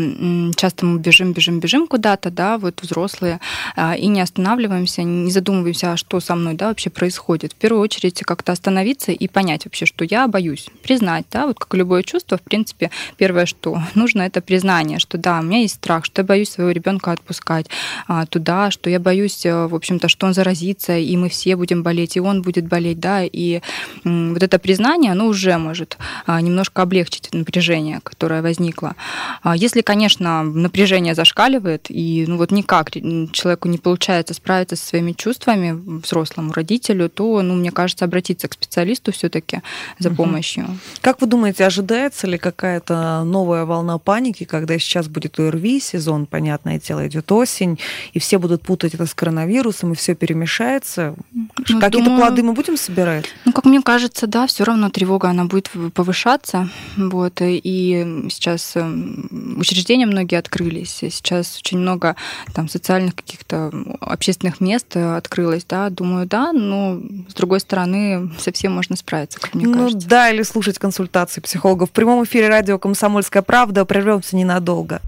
часто 0.55 0.85
мы 0.85 0.99
бежим, 0.99 1.33
бежим, 1.33 1.59
бежим 1.59 1.87
куда-то, 1.87 2.29
да, 2.29 2.59
вот 2.59 2.83
взрослые, 2.83 3.39
а, 3.75 3.95
и 3.95 4.05
не 4.05 4.21
останавливаемся, 4.21 5.01
не 5.01 5.31
задумываемся, 5.31 5.93
а 5.93 5.97
что 5.97 6.19
со 6.19 6.35
мной, 6.35 6.53
да, 6.53 6.67
вообще 6.67 6.91
происходит. 6.91 7.53
В 7.53 7.55
первую 7.55 7.81
очередь 7.81 8.21
как-то 8.21 8.51
остановиться 8.51 9.11
и 9.13 9.27
понять 9.27 9.65
вообще, 9.65 9.87
что 9.87 10.05
я 10.05 10.27
боюсь, 10.27 10.67
признать, 10.83 11.25
да, 11.31 11.47
вот 11.47 11.57
как 11.57 11.73
любое 11.73 12.03
чувство, 12.03 12.37
в 12.37 12.43
принципе, 12.43 12.91
первое, 13.17 13.47
что 13.47 13.81
нужно, 13.95 14.21
это 14.21 14.41
признание, 14.41 14.99
что 14.99 15.17
да, 15.17 15.39
у 15.39 15.41
меня 15.41 15.61
есть 15.61 15.73
страх, 15.73 16.05
что 16.05 16.21
я 16.21 16.23
боюсь 16.27 16.51
своего 16.51 16.69
ребенка 16.69 17.13
отпускать 17.13 17.65
а, 18.07 18.27
туда, 18.27 18.69
что 18.69 18.91
я 18.91 18.99
боюсь, 18.99 19.43
э, 19.47 19.65
в 19.65 19.73
общем-то, 19.73 20.07
что 20.07 20.27
он 20.27 20.35
заразится, 20.35 20.95
и 20.99 21.17
мы 21.17 21.29
все 21.29 21.55
будем 21.55 21.81
болеть, 21.81 22.15
и 22.15 22.19
он 22.19 22.43
будет 22.43 22.67
болеть, 22.67 22.99
да, 22.99 23.23
и 23.23 23.61
вот 24.03 24.43
это 24.43 24.59
признание, 24.59 25.13
оно 25.13 25.30
уже 25.31 25.57
может 25.57 25.97
а, 26.27 26.39
немножко 26.41 26.81
облегчить 26.81 27.29
напряжение, 27.33 27.99
которое 28.03 28.41
возникло. 28.41 28.95
А, 29.41 29.55
если, 29.55 29.81
конечно, 29.81 30.43
напряжение 30.43 31.15
зашкаливает, 31.15 31.87
и 31.89 32.25
ну 32.27 32.37
вот 32.37 32.51
никак 32.51 32.91
человеку 32.91 33.67
не 33.69 33.77
получается 33.77 34.33
справиться 34.33 34.75
со 34.75 34.85
своими 34.85 35.13
чувствами, 35.13 35.71
взрослому 35.71 36.53
родителю, 36.53 37.09
то, 37.09 37.41
ну, 37.41 37.55
мне 37.55 37.71
кажется, 37.71 38.05
обратиться 38.05 38.47
к 38.47 38.53
специалисту 38.53 39.11
все-таки 39.11 39.61
за 39.99 40.09
угу. 40.09 40.17
помощью. 40.17 40.67
Как 41.01 41.21
вы 41.21 41.27
думаете, 41.27 41.65
ожидается 41.65 42.27
ли 42.27 42.37
какая-то 42.37 43.23
новая 43.23 43.65
волна 43.65 43.97
паники, 43.97 44.43
когда 44.43 44.77
сейчас 44.77 45.07
будет 45.07 45.39
ОРВИ, 45.39 45.79
сезон, 45.79 46.25
понятное 46.25 46.79
дело, 46.79 47.07
идет 47.07 47.31
осень, 47.31 47.79
и 48.13 48.19
все 48.19 48.37
будут 48.37 48.61
путать 48.61 48.93
это 48.93 49.05
с 49.05 49.13
коронавирусом, 49.13 49.93
и 49.93 49.95
все 49.95 50.13
перемешается? 50.15 51.15
Ну, 51.31 51.47
Какие-то 51.79 51.89
думаю... 51.91 52.17
плоды 52.17 52.43
мы 52.43 52.53
будем 52.53 52.77
собирать? 52.77 53.25
Ну, 53.45 53.53
как 53.53 53.65
мне 53.65 53.81
кажется, 53.81 54.27
да, 54.27 54.47
все 54.47 54.63
равно 54.63 54.89
тревога, 54.89 55.20
она 55.29 55.45
будет 55.45 55.69
повышаться. 55.93 56.69
Вот, 56.97 57.41
и 57.41 58.25
сейчас 58.29 58.75
эм, 58.75 59.57
учреждения 59.57 60.05
многие 60.05 60.37
открылись. 60.37 60.91
Сейчас 60.91 61.57
очень 61.59 61.77
много 61.79 62.15
там 62.53 62.69
социальных 62.69 63.15
каких-то 63.15 63.71
общественных 63.99 64.59
мест 64.59 64.95
э, 64.95 65.15
открылось, 65.15 65.65
да. 65.65 65.89
Думаю, 65.89 66.25
да, 66.25 66.51
но 66.53 66.99
с 67.29 67.33
другой 67.33 67.59
стороны, 67.59 68.31
совсем 68.37 68.73
можно 68.73 68.95
справиться, 68.95 69.39
как 69.39 69.53
мне 69.53 69.67
ну, 69.67 69.85
кажется. 69.85 70.07
да, 70.07 70.29
или 70.29 70.43
слушать 70.43 70.79
консультации 70.79 71.41
психологов. 71.41 71.89
В 71.89 71.91
прямом 71.91 72.23
эфире 72.23 72.49
радио 72.49 72.77
«Комсомольская 72.77 73.41
правда». 73.41 73.85
Прервемся 73.85 74.35
ненадолго. 74.35 75.01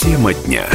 Тема 0.00 0.34
дня. 0.34 0.66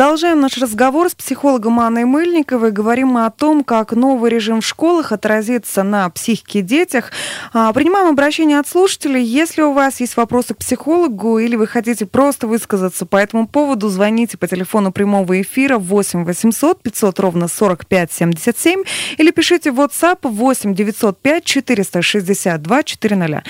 Продолжаем 0.00 0.40
наш 0.40 0.56
разговор 0.56 1.10
с 1.10 1.14
психологом 1.14 1.78
Анной 1.78 2.06
Мыльниковой. 2.06 2.70
Говорим 2.70 3.08
мы 3.08 3.26
о 3.26 3.30
том, 3.30 3.62
как 3.62 3.92
новый 3.92 4.30
режим 4.30 4.62
в 4.62 4.66
школах 4.66 5.12
отразится 5.12 5.82
на 5.82 6.08
психике 6.08 6.62
детях. 6.62 7.12
А, 7.52 7.70
принимаем 7.74 8.08
обращение 8.08 8.58
от 8.58 8.66
слушателей. 8.66 9.22
Если 9.22 9.60
у 9.60 9.74
вас 9.74 10.00
есть 10.00 10.16
вопросы 10.16 10.54
к 10.54 10.56
психологу 10.56 11.38
или 11.38 11.54
вы 11.54 11.66
хотите 11.66 12.06
просто 12.06 12.46
высказаться 12.46 13.04
по 13.04 13.18
этому 13.18 13.46
поводу, 13.46 13.90
звоните 13.90 14.38
по 14.38 14.48
телефону 14.48 14.90
прямого 14.90 15.38
эфира 15.42 15.76
8 15.76 16.24
800 16.24 16.82
500 16.82 17.20
ровно 17.20 17.46
45 17.46 18.10
77 18.10 18.84
или 19.18 19.30
пишите 19.32 19.70
в 19.70 19.80
WhatsApp 19.80 20.20
8 20.22 20.74
905 20.74 21.44
462 21.44 22.82
400. 22.84 23.42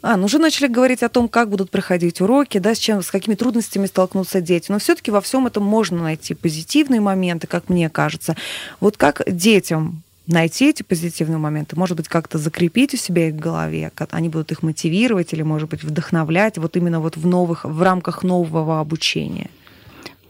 А, 0.00 0.16
ну 0.16 0.24
уже 0.24 0.38
начали 0.38 0.66
говорить 0.66 1.02
о 1.02 1.10
том, 1.10 1.28
как 1.28 1.50
будут 1.50 1.70
проходить 1.70 2.22
уроки, 2.22 2.56
да, 2.56 2.74
с, 2.74 2.78
чем, 2.78 3.02
с 3.02 3.10
какими 3.10 3.34
трудностями 3.34 3.84
столкнутся 3.84 4.40
дети. 4.40 4.72
Но 4.72 4.78
все-таки 4.78 5.10
во 5.10 5.20
всем 5.20 5.46
этом 5.46 5.62
можно 5.62 5.89
можно 5.90 6.04
найти 6.04 6.34
позитивные 6.34 7.00
моменты, 7.00 7.46
как 7.46 7.68
мне 7.68 7.88
кажется. 7.88 8.36
Вот 8.80 8.96
как 8.96 9.22
детям 9.26 10.02
найти 10.26 10.70
эти 10.70 10.82
позитивные 10.82 11.38
моменты, 11.38 11.76
может 11.76 11.96
быть, 11.96 12.08
как-то 12.08 12.38
закрепить 12.38 12.94
у 12.94 12.96
себя 12.96 13.28
их 13.28 13.34
в 13.34 13.38
голове, 13.38 13.90
они 14.10 14.28
будут 14.28 14.52
их 14.52 14.62
мотивировать 14.62 15.32
или, 15.32 15.42
может 15.42 15.68
быть, 15.68 15.82
вдохновлять 15.82 16.58
вот 16.58 16.76
именно 16.76 17.00
вот 17.00 17.16
в 17.16 17.26
новых, 17.26 17.64
в 17.64 17.82
рамках 17.82 18.22
нового 18.22 18.80
обучения. 18.80 19.50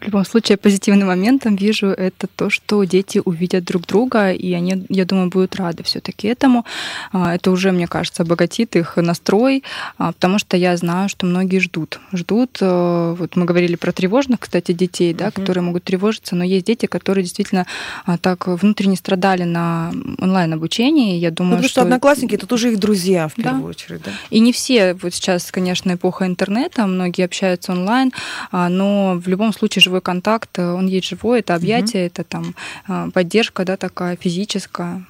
В 0.00 0.06
любом 0.06 0.24
случае, 0.24 0.56
позитивным 0.56 1.08
моментом 1.08 1.56
вижу 1.56 1.88
это 1.88 2.26
то, 2.26 2.48
что 2.48 2.84
дети 2.84 3.20
увидят 3.22 3.64
друг 3.64 3.86
друга, 3.86 4.32
и 4.32 4.50
они, 4.54 4.86
я 4.88 5.04
думаю, 5.04 5.28
будут 5.28 5.56
рады 5.56 5.82
все-таки 5.82 6.26
этому. 6.26 6.64
А, 7.12 7.34
это 7.34 7.50
уже, 7.50 7.70
мне 7.70 7.86
кажется, 7.86 8.22
обогатит 8.22 8.76
их 8.76 8.96
настрой, 8.96 9.62
а, 9.98 10.12
потому 10.12 10.38
что 10.38 10.56
я 10.56 10.74
знаю, 10.78 11.10
что 11.10 11.26
многие 11.26 11.58
ждут. 11.58 12.00
Ждут, 12.14 12.58
э, 12.62 13.14
вот 13.18 13.36
мы 13.36 13.44
говорили 13.44 13.76
про 13.76 13.92
тревожных, 13.92 14.40
кстати, 14.40 14.72
детей, 14.72 15.12
да, 15.12 15.30
которые 15.30 15.62
могут 15.62 15.84
тревожиться, 15.84 16.34
но 16.34 16.44
есть 16.44 16.64
дети, 16.64 16.86
которые 16.86 17.24
действительно 17.24 17.66
а, 18.06 18.16
так 18.16 18.46
внутренне 18.46 18.96
страдали 18.96 19.42
на 19.42 19.92
онлайн-обучении. 20.18 21.18
Я 21.18 21.30
думаю, 21.30 21.50
ну, 21.50 21.56
потому 21.56 21.68
что... 21.68 21.80
что 21.80 21.82
одноклассники 21.82 22.34
это 22.36 22.46
тоже 22.46 22.72
их 22.72 22.78
друзья, 22.78 23.28
в 23.28 23.34
первую 23.34 23.64
да. 23.64 23.68
очередь. 23.68 24.02
Да? 24.02 24.12
И 24.30 24.40
не 24.40 24.52
все, 24.54 24.94
вот 24.94 25.12
сейчас, 25.12 25.50
конечно, 25.52 25.92
эпоха 25.92 26.26
интернета, 26.26 26.86
многие 26.86 27.26
общаются 27.26 27.72
онлайн, 27.72 28.12
но 28.50 29.20
в 29.22 29.28
любом 29.28 29.52
случае 29.52 29.82
живой 29.90 30.00
контакт, 30.00 30.58
э, 30.58 30.72
он 30.72 30.86
есть 30.86 31.08
живой, 31.08 31.40
это 31.40 31.54
объятие, 31.54 32.04
угу. 32.04 32.12
это 32.12 32.24
там 32.24 32.54
э, 32.88 33.10
поддержка, 33.12 33.64
да, 33.64 33.76
такая 33.76 34.16
физическая. 34.16 35.04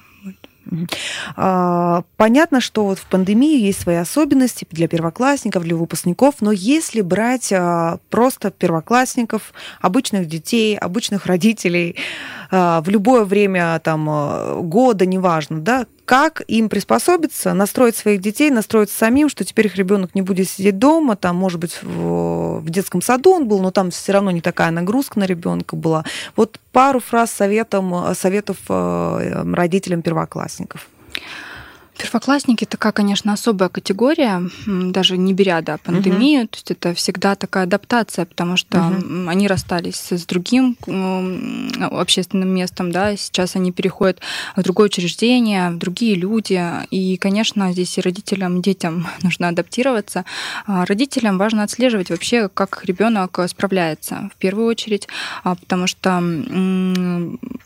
А, 1.35 2.03
понятно, 2.17 2.61
что 2.61 2.85
вот 2.85 2.99
в 2.99 3.05
пандемии 3.07 3.59
есть 3.59 3.81
свои 3.81 3.95
особенности 3.95 4.67
для 4.69 4.87
первоклассников, 4.87 5.63
для 5.63 5.75
выпускников, 5.75 6.35
но 6.39 6.51
если 6.51 7.01
брать 7.01 7.51
а, 7.51 7.97
просто 8.09 8.51
первоклассников, 8.51 9.53
обычных 9.81 10.27
детей, 10.27 10.77
обычных 10.77 11.25
родителей 11.25 11.95
в 12.51 12.83
любое 12.87 13.23
время 13.23 13.79
там, 13.83 14.67
года, 14.67 15.05
неважно, 15.05 15.61
да, 15.61 15.85
как 16.05 16.41
им 16.49 16.67
приспособиться, 16.67 17.53
настроить 17.53 17.95
своих 17.95 18.19
детей, 18.19 18.49
настроиться 18.51 18.97
самим, 18.97 19.29
что 19.29 19.45
теперь 19.45 19.67
их 19.67 19.77
ребенок 19.77 20.13
не 20.13 20.21
будет 20.21 20.49
сидеть 20.49 20.77
дома, 20.77 21.15
там, 21.15 21.37
может 21.37 21.59
быть, 21.59 21.81
в, 21.81 22.59
в 22.59 22.69
детском 22.69 23.01
саду 23.01 23.31
он 23.31 23.47
был, 23.47 23.61
но 23.61 23.71
там 23.71 23.91
все 23.91 24.11
равно 24.11 24.31
не 24.31 24.41
такая 24.41 24.71
нагрузка 24.71 25.19
на 25.19 25.23
ребенка 25.23 25.77
была. 25.77 26.03
Вот 26.35 26.59
пару 26.73 26.99
фраз 26.99 27.31
советом, 27.31 28.13
советов 28.13 28.57
э, 28.67 29.43
родителям 29.53 30.01
первоклассников. 30.01 30.87
Первоклассники 31.97 32.65
такая, 32.65 32.91
конечно, 32.91 33.33
особая 33.33 33.69
категория, 33.69 34.49
даже 34.65 35.17
не 35.17 35.33
беря 35.33 35.61
да, 35.61 35.77
пандемию. 35.77 36.43
Угу. 36.43 36.47
То 36.47 36.55
есть 36.57 36.71
это 36.71 36.93
всегда 36.93 37.35
такая 37.35 37.65
адаптация, 37.65 38.25
потому 38.25 38.57
что 38.57 38.79
угу. 38.79 39.29
они 39.29 39.47
расстались 39.47 40.11
с 40.11 40.25
другим 40.25 40.77
общественным 41.79 42.49
местом, 42.49 42.91
да, 42.91 43.15
сейчас 43.15 43.55
они 43.55 43.71
переходят 43.71 44.19
в 44.55 44.63
другое 44.63 44.87
учреждение, 44.87 45.69
в 45.69 45.77
другие 45.77 46.15
люди. 46.15 46.61
И, 46.91 47.17
конечно, 47.17 47.71
здесь 47.71 47.97
и 47.97 48.01
родителям, 48.01 48.57
и 48.57 48.61
детям 48.61 49.07
нужно 49.21 49.49
адаптироваться. 49.49 50.25
А 50.65 50.85
родителям 50.85 51.37
важно 51.37 51.63
отслеживать 51.63 52.09
вообще, 52.09 52.49
как 52.49 52.83
ребенок 52.85 53.39
справляется 53.47 54.29
в 54.33 54.37
первую 54.37 54.67
очередь, 54.67 55.07
а, 55.43 55.55
потому 55.55 55.87
что 55.87 56.21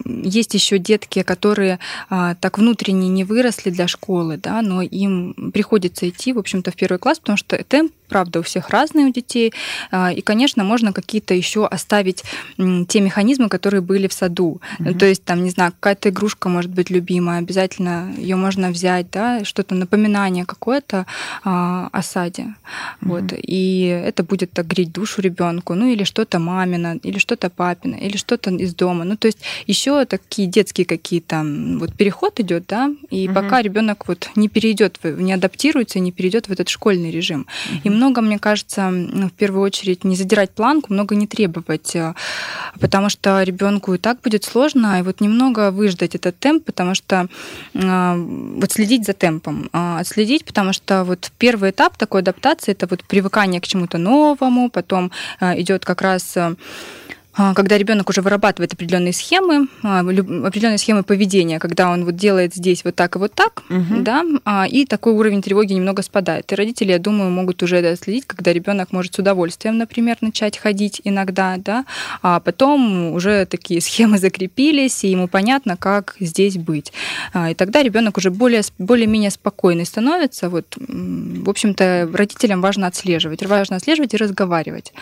есть 0.06 0.54
еще 0.54 0.78
детки, 0.78 1.24
которые 1.24 1.80
а, 2.10 2.36
так 2.36 2.58
внутренне 2.58 3.10
не 3.10 3.24
выросли 3.24 3.70
для 3.70 3.88
школы, 3.88 4.25
школы, 4.26 4.38
да, 4.38 4.62
но 4.62 4.82
им 4.82 5.52
приходится 5.54 6.08
идти, 6.10 6.34
в 6.34 6.40
общем-то, 6.40 6.72
в 6.72 6.76
первый 6.76 6.98
класс, 6.98 7.20
потому 7.20 7.38
что 7.38 7.64
темп 7.64 7.92
правда, 8.08 8.40
у 8.40 8.44
всех 8.44 8.70
разные 8.70 9.08
у 9.08 9.14
детей. 9.14 9.54
А, 9.92 10.12
и, 10.12 10.22
конечно, 10.22 10.64
можно 10.64 10.94
какие-то 10.94 11.34
еще 11.34 11.66
оставить 11.66 12.24
те 12.88 13.02
механизмы, 13.02 13.50
которые 13.50 13.82
были 13.82 14.08
в 14.08 14.14
саду. 14.14 14.62
Угу. 14.80 14.94
То 14.96 15.06
есть, 15.06 15.24
там, 15.24 15.44
не 15.44 15.50
знаю, 15.50 15.72
какая-то 15.72 16.10
игрушка 16.10 16.50
может 16.50 16.72
быть 16.72 16.90
любимая, 16.90 17.40
обязательно 17.40 18.14
ее 18.18 18.36
можно 18.36 18.70
взять, 18.70 19.12
да, 19.12 19.44
что-то 19.44 19.76
напоминание 19.76 20.46
какое-то 20.46 21.06
а, 21.44 21.90
о 21.92 22.02
саде. 22.02 22.56
Угу. 23.02 23.10
Вот. 23.10 23.34
И 23.36 23.84
это 23.84 24.24
будет 24.24 24.52
так 24.52 24.68
греть 24.68 24.92
душу 24.92 25.22
ребенку. 25.22 25.74
Ну, 25.74 25.88
или 25.88 26.04
что-то 26.04 26.40
мамина, 26.40 27.00
или 27.04 27.20
что-то 27.20 27.50
папина, 27.50 27.96
или 27.96 28.18
что-то 28.18 28.52
из 28.52 28.74
дома. 28.76 29.04
Ну, 29.04 29.18
то 29.18 29.28
есть 29.28 29.40
еще 29.68 30.06
такие 30.06 30.48
детские 30.48 30.86
какие-то 30.86 31.44
вот 31.80 31.94
переход 31.94 32.40
идет, 32.40 32.66
да, 32.68 32.92
и 33.10 33.28
угу. 33.28 33.36
пока 33.36 33.62
ребенок 33.62 34.08
вот 34.08 34.30
не 34.36 34.50
перейдет, 34.50 35.00
не 35.04 35.34
адаптируется, 35.34 36.00
не 36.00 36.12
перейдет 36.12 36.48
в 36.48 36.52
этот 36.52 36.70
школьный 36.70 37.12
режим. 37.12 37.48
Угу. 37.72 37.80
Много, 37.96 38.22
мне 38.22 38.40
кажется, 38.40 38.92
в 38.92 39.32
первую 39.32 39.64
очередь 39.64 40.04
не 40.04 40.16
задирать 40.16 40.52
планку, 40.52 40.94
много 40.94 41.16
не 41.16 41.28
требовать, 41.28 41.96
э, 41.96 42.14
потому 42.80 43.10
что 43.10 43.42
ребенку 43.42 43.94
и 43.94 43.98
так 43.98 44.22
будет 44.22 44.44
сложно, 44.44 45.00
и 45.00 45.02
вот 45.02 45.22
немного 45.22 45.72
выждать 45.72 46.14
этот 46.14 46.38
темп, 46.38 46.66
потому 46.66 46.94
что 46.94 47.28
э, 47.74 48.16
вот 48.60 48.72
следить 48.72 49.06
за 49.06 49.14
темпом, 49.14 49.70
а, 49.72 50.00
отследить, 50.00 50.44
потому 50.44 50.74
что 50.74 51.06
вот 51.06 51.32
первый 51.38 51.72
этап 51.72 51.98
такой 51.98 52.22
адаптации 52.22 52.74
это 52.74 52.86
вот 52.88 53.04
привыкание 53.06 53.62
к 53.62 53.68
чему-то 53.68 53.98
новому, 53.98 54.70
потом 54.70 55.12
э, 55.40 55.62
идет 55.62 55.86
как 55.86 56.02
раз 56.02 56.36
а, 56.36 56.56
когда 57.36 57.78
ребенок 57.78 58.10
уже 58.10 58.22
вырабатывает 58.22 58.74
определенные 58.74 59.14
схемы, 59.14 59.68
а, 59.84 60.00
определенные 60.00 60.78
схемы 60.78 61.04
поведения, 61.04 61.60
когда 61.60 61.90
он 61.90 62.06
вот 62.06 62.16
делает 62.16 62.56
здесь 62.56 62.84
вот 62.86 62.96
так 62.96 63.16
и 63.16 63.20
вот 63.20 63.34
так, 63.34 63.64
угу. 63.70 64.02
да, 64.02 64.24
а, 64.46 64.66
и 64.68 64.86
такой 64.86 65.14
уровень 65.14 65.42
тревоги 65.42 65.74
немного 65.74 66.02
спадает. 66.02 66.52
И 66.52 66.56
родители, 66.56 66.92
я 66.92 67.00
думаю, 67.00 67.32
могут 67.32 67.62
уже 67.64 67.78
это 67.78 68.02
следить, 68.02 68.26
когда 68.26 68.54
ребенок 68.54 68.92
может 68.92 69.16
с 69.16 69.20
удовольствием, 69.20 69.78
например, 69.78 70.18
начать 70.22 70.58
ходить 70.58 71.02
иногда, 71.04 71.56
да, 71.58 71.86
а 72.22 72.40
потом 72.40 73.12
уже 73.14 73.46
такие 73.46 73.82
схемы 73.82 74.18
закрепились, 74.18 75.04
и 75.04 75.10
ему 75.10 75.28
понятно, 75.28 75.76
как 75.78 76.16
здесь 76.20 76.58
быть. 76.58 76.94
И 77.50 77.54
тогда 77.54 77.84
ребенок 77.84 78.18
уже 78.18 78.32
более, 78.32 78.62
более-менее 78.78 79.32
спокойный 79.32 79.86
становится. 79.86 80.50
Вот, 80.50 80.76
в 80.78 81.50
общем-то, 81.50 82.10
родителям 82.14 82.62
важно 82.62 82.88
отслеживать, 82.88 83.46
важно 83.46 83.76
отслеживать 83.76 84.14
и 84.14 84.18
разговаривать. 84.18 84.94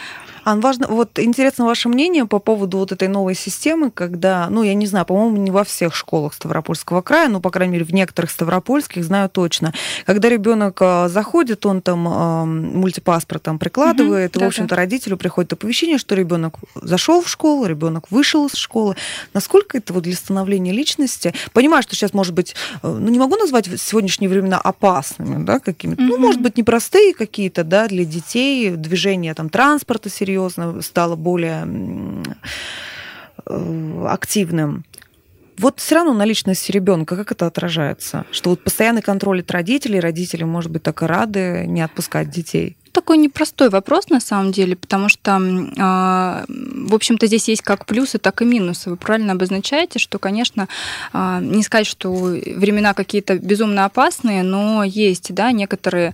Ан, 0.43 0.59
важно, 0.59 0.87
вот 0.87 1.19
интересно 1.19 1.65
ваше 1.65 1.87
мнение 1.87 2.25
по 2.25 2.39
поводу 2.39 2.77
вот 2.77 2.91
этой 2.91 3.07
новой 3.07 3.33
системы, 3.33 3.91
когда, 3.91 4.47
ну, 4.49 4.63
я 4.63 4.73
не 4.73 4.85
знаю, 4.85 5.05
по-моему, 5.05 5.37
не 5.37 5.51
во 5.51 5.63
всех 5.63 5.95
школах 5.95 6.33
Ставропольского 6.33 7.01
края, 7.01 7.29
но, 7.29 7.39
по 7.39 7.49
крайней 7.49 7.73
мере, 7.73 7.85
в 7.85 7.93
некоторых 7.93 8.29
ставропольских 8.29 9.03
знаю 9.05 9.29
точно. 9.29 9.73
Когда 10.05 10.27
ребенок 10.29 10.77
а, 10.81 11.07
заходит, 11.07 11.65
он 11.65 11.81
там 11.81 12.07
а, 12.07 12.45
мультипаспорт 12.45 13.43
там 13.43 13.57
прикладывает, 13.57 14.35
угу, 14.35 14.43
и, 14.43 14.45
в 14.45 14.47
общем-то, 14.49 14.75
родителю 14.75 15.15
приходит 15.17 15.53
оповещение, 15.53 15.97
что 15.97 16.15
ребенок 16.15 16.55
зашел 16.75 17.21
в 17.21 17.29
школу, 17.29 17.65
ребенок 17.65 18.11
вышел 18.11 18.45
из 18.47 18.55
школы. 18.55 18.97
Насколько 19.33 19.77
это 19.77 19.93
вот 19.93 20.03
для 20.03 20.15
становления 20.15 20.73
личности? 20.73 21.33
Понимаю, 21.53 21.83
что 21.83 21.95
сейчас, 21.95 22.13
может 22.13 22.33
быть, 22.33 22.53
э, 22.81 22.87
ну, 22.87 23.09
не 23.09 23.19
могу 23.19 23.37
назвать 23.37 23.69
сегодняшние 23.79 24.29
времена 24.29 24.59
опасными, 24.59 25.43
да, 25.45 25.59
какими-то, 25.59 26.03
угу. 26.03 26.11
ну, 26.11 26.17
может 26.17 26.41
быть, 26.41 26.57
непростые 26.57 27.13
какие-то, 27.13 27.63
да, 27.63 27.87
для 27.87 28.03
детей, 28.03 28.71
движение 28.71 29.33
там 29.33 29.49
транспорта 29.49 30.09
серьезно, 30.09 30.32
серьезно 30.33 30.81
стало 30.81 31.15
более 31.15 31.67
э, 33.45 34.05
активным. 34.07 34.83
Вот 35.57 35.79
все 35.79 35.95
равно 35.95 36.13
на 36.13 36.25
личности 36.25 36.71
ребенка 36.71 37.15
как 37.15 37.31
это 37.31 37.45
отражается? 37.45 38.25
Что 38.31 38.49
вот 38.51 38.63
постоянный 38.63 39.03
контроль 39.03 39.41
от 39.41 39.51
родителей, 39.51 39.99
родители, 39.99 40.43
может 40.43 40.71
быть, 40.71 40.81
так 40.81 41.03
и 41.03 41.05
рады 41.05 41.65
не 41.67 41.81
отпускать 41.81 42.29
детей? 42.29 42.77
такой 42.93 43.17
непростой 43.17 43.69
вопрос 43.69 44.09
на 44.09 44.19
самом 44.19 44.51
деле, 44.51 44.75
потому 44.75 45.09
что, 45.09 45.41
а, 45.79 46.45
в 46.47 46.93
общем-то, 46.93 47.25
здесь 47.27 47.49
есть 47.49 47.63
как 47.63 47.85
плюсы, 47.85 48.19
так 48.19 48.41
и 48.41 48.45
минусы. 48.45 48.91
Вы 48.91 48.97
правильно 48.97 49.33
обозначаете, 49.33 49.99
что, 49.99 50.19
конечно, 50.19 50.69
а, 51.11 51.41
не 51.41 51.63
сказать, 51.63 51.87
что 51.87 52.11
времена 52.13 52.93
какие-то 52.93 53.39
безумно 53.39 53.85
опасные, 53.85 54.43
но 54.43 54.83
есть, 54.83 55.33
да, 55.33 55.51
некоторые 55.51 56.13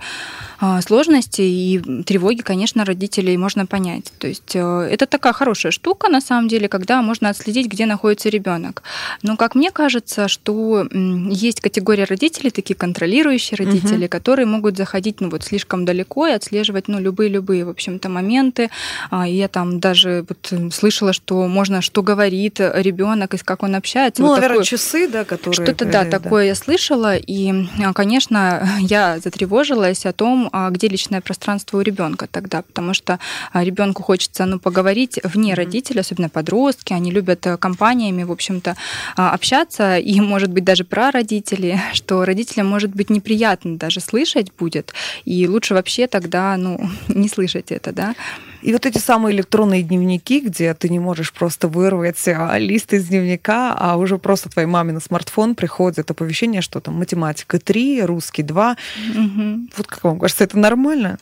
сложности 0.81 1.41
и 1.41 2.03
тревоги, 2.03 2.41
конечно, 2.41 2.83
родителей 2.85 3.37
можно 3.37 3.65
понять. 3.65 4.11
То 4.17 4.27
есть 4.27 4.55
э, 4.55 4.89
это 4.91 5.05
такая 5.05 5.33
хорошая 5.33 5.71
штука, 5.71 6.09
на 6.09 6.21
самом 6.21 6.47
деле, 6.47 6.67
когда 6.67 7.01
можно 7.01 7.29
отследить, 7.29 7.67
где 7.67 7.85
находится 7.85 8.29
ребенок. 8.29 8.83
Но, 9.23 9.37
как 9.37 9.55
мне 9.55 9.71
кажется, 9.71 10.27
что 10.27 10.87
есть 10.91 11.61
категория 11.61 12.03
родителей, 12.03 12.51
такие 12.51 12.75
контролирующие 12.75 13.57
родители, 13.57 14.03
угу. 14.03 14.09
которые 14.09 14.45
могут 14.45 14.75
заходить 14.77 15.21
ну, 15.21 15.29
вот 15.29 15.43
слишком 15.43 15.85
далеко 15.85 16.27
и 16.27 16.31
отслеживать 16.31 16.87
ну, 16.87 16.99
любые-любые, 16.99 17.63
в 17.63 17.69
общем-то, 17.69 18.09
моменты. 18.09 18.69
А, 19.09 19.27
я 19.27 19.47
там 19.47 19.79
даже 19.79 20.25
вот 20.27 20.73
слышала, 20.73 21.13
что 21.13 21.47
можно, 21.47 21.81
что 21.81 22.03
говорит 22.03 22.59
ребенок 22.59 23.33
и 23.33 23.37
как 23.37 23.63
он 23.63 23.75
общается. 23.75 24.21
Ну, 24.21 24.29
вот 24.29 24.35
наверное, 24.35 24.57
такое, 24.57 24.65
часы, 24.65 25.07
да, 25.07 25.23
которые... 25.23 25.53
Что-то, 25.53 25.85
да, 25.85 26.03
да, 26.03 26.19
такое 26.19 26.45
я 26.45 26.55
слышала, 26.55 27.15
и, 27.15 27.65
а, 27.83 27.93
конечно, 27.93 28.67
я 28.79 29.19
затревожилась 29.19 30.05
о 30.05 30.13
том, 30.13 30.48
а, 30.51 30.69
где 30.69 30.87
личное 30.87 31.21
пространство 31.21 31.77
у 31.77 31.81
ребенка 31.81 32.27
тогда, 32.29 32.61
потому 32.61 32.93
что 32.93 33.19
ребенку 33.53 34.03
хочется, 34.03 34.45
ну, 34.45 34.59
поговорить 34.59 35.19
вне 35.23 35.53
родителей, 35.53 36.01
особенно 36.01 36.29
подростки, 36.29 36.93
они 36.93 37.11
любят 37.11 37.45
э, 37.47 37.57
компаниями, 37.57 38.23
в 38.23 38.31
общем-то, 38.31 38.75
общаться, 39.15 39.97
и, 39.97 40.19
может 40.21 40.51
быть, 40.51 40.63
даже 40.63 40.83
про 40.83 41.11
родителей, 41.11 41.79
что 41.93 42.25
родителям 42.25 42.67
может 42.67 42.91
быть 42.91 43.09
неприятно 43.09 43.77
даже 43.77 43.99
слышать 43.99 44.51
будет, 44.57 44.93
и 45.25 45.47
лучше 45.47 45.73
вообще 45.73 46.07
тогда 46.07 46.57
ну, 46.57 46.89
не 47.07 47.29
слышать 47.29 47.71
это, 47.71 47.91
да. 47.91 48.15
И 48.61 48.73
вот 48.73 48.85
эти 48.85 48.97
самые 48.97 49.35
электронные 49.35 49.83
дневники, 49.83 50.39
где 50.41 50.73
ты 50.73 50.89
не 50.89 50.99
можешь 50.99 51.31
просто 51.31 51.67
вырвать 51.67 52.27
а, 52.27 52.57
лист 52.57 52.93
из 52.93 53.07
дневника, 53.07 53.75
а 53.77 53.97
уже 53.97 54.17
просто 54.17 54.49
твоей 54.49 54.67
маме 54.67 54.93
на 54.93 54.99
смартфон 54.99 55.55
приходит 55.55 56.11
оповещение, 56.11 56.61
что 56.61 56.79
там 56.79 56.95
математика 56.95 57.59
3, 57.59 58.03
русский 58.03 58.43
2. 58.43 58.77
Угу. 59.15 59.59
Вот 59.77 59.87
как 59.87 60.03
вам 60.03 60.19
кажется, 60.19 60.43
это 60.43 60.57
нормально? 60.57 61.17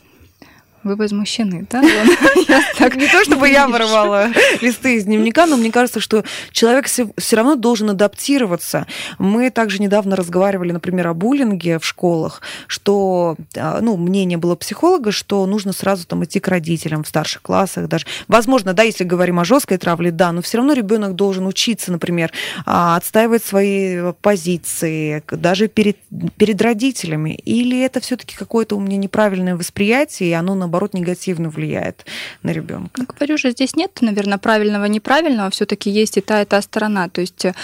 Вы 0.84 0.94
возмущены, 0.94 1.66
да? 1.70 1.82
Не 2.98 3.08
то, 3.08 3.24
чтобы 3.24 3.48
я 3.48 3.66
вырывала 3.66 4.28
листы 4.60 4.96
из 4.96 5.04
дневника, 5.04 5.46
но 5.46 5.56
мне 5.56 5.72
кажется, 5.72 6.00
что 6.00 6.24
человек 6.52 6.86
все 6.86 7.36
равно 7.36 7.56
должен 7.56 7.90
адаптироваться. 7.90 8.86
Мы 9.18 9.50
также 9.50 9.80
недавно 9.80 10.14
разговаривали, 10.14 10.72
например, 10.72 11.08
о 11.08 11.14
буллинге 11.14 11.78
в 11.78 11.84
школах, 11.84 12.42
что, 12.68 13.36
а, 13.56 13.80
ну, 13.80 13.96
мнение 13.96 14.38
было 14.38 14.54
психолога, 14.54 15.10
что 15.10 15.44
нужно 15.46 15.72
сразу 15.72 16.06
там 16.06 16.24
идти 16.24 16.38
к 16.38 16.48
родителям 16.48 17.02
в 17.02 17.08
старших 17.08 17.42
классах 17.42 17.88
даже. 17.88 18.06
Возможно, 18.28 18.72
да, 18.72 18.84
если 18.84 19.04
говорим 19.04 19.40
о 19.40 19.44
жесткой 19.44 19.78
травле, 19.78 20.12
да, 20.12 20.30
но 20.32 20.42
все 20.42 20.58
равно 20.58 20.74
ребенок 20.74 21.14
должен 21.16 21.46
учиться, 21.46 21.90
например, 21.90 22.32
а, 22.66 22.96
отстаивать 22.96 23.44
свои 23.44 24.12
позиции 24.22 25.22
даже 25.30 25.66
перед, 25.68 25.96
перед 26.36 26.62
родителями. 26.62 27.34
Или 27.44 27.80
это 27.80 28.00
все-таки 28.00 28.36
какое-то 28.36 28.76
у 28.76 28.80
меня 28.80 28.96
неправильное 28.96 29.56
восприятие, 29.56 30.30
и 30.30 30.32
оно 30.32 30.54
на 30.54 30.67
наоборот, 30.68 30.94
негативно 30.94 31.48
влияет 31.48 32.04
на 32.42 32.52
ребенка. 32.52 33.06
Говорю 33.18 33.38
же, 33.38 33.50
здесь 33.50 33.74
нет, 33.76 33.98
наверное, 34.02 34.38
правильного, 34.38 34.84
неправильного, 34.84 35.48
все-таки 35.50 35.90
есть 35.90 36.18
и 36.18 36.20
та, 36.20 36.42
и 36.42 36.44
та 36.44 36.62
сторона. 36.62 37.08
То 37.08 37.22
есть, 37.22 37.46
э, 37.46 37.54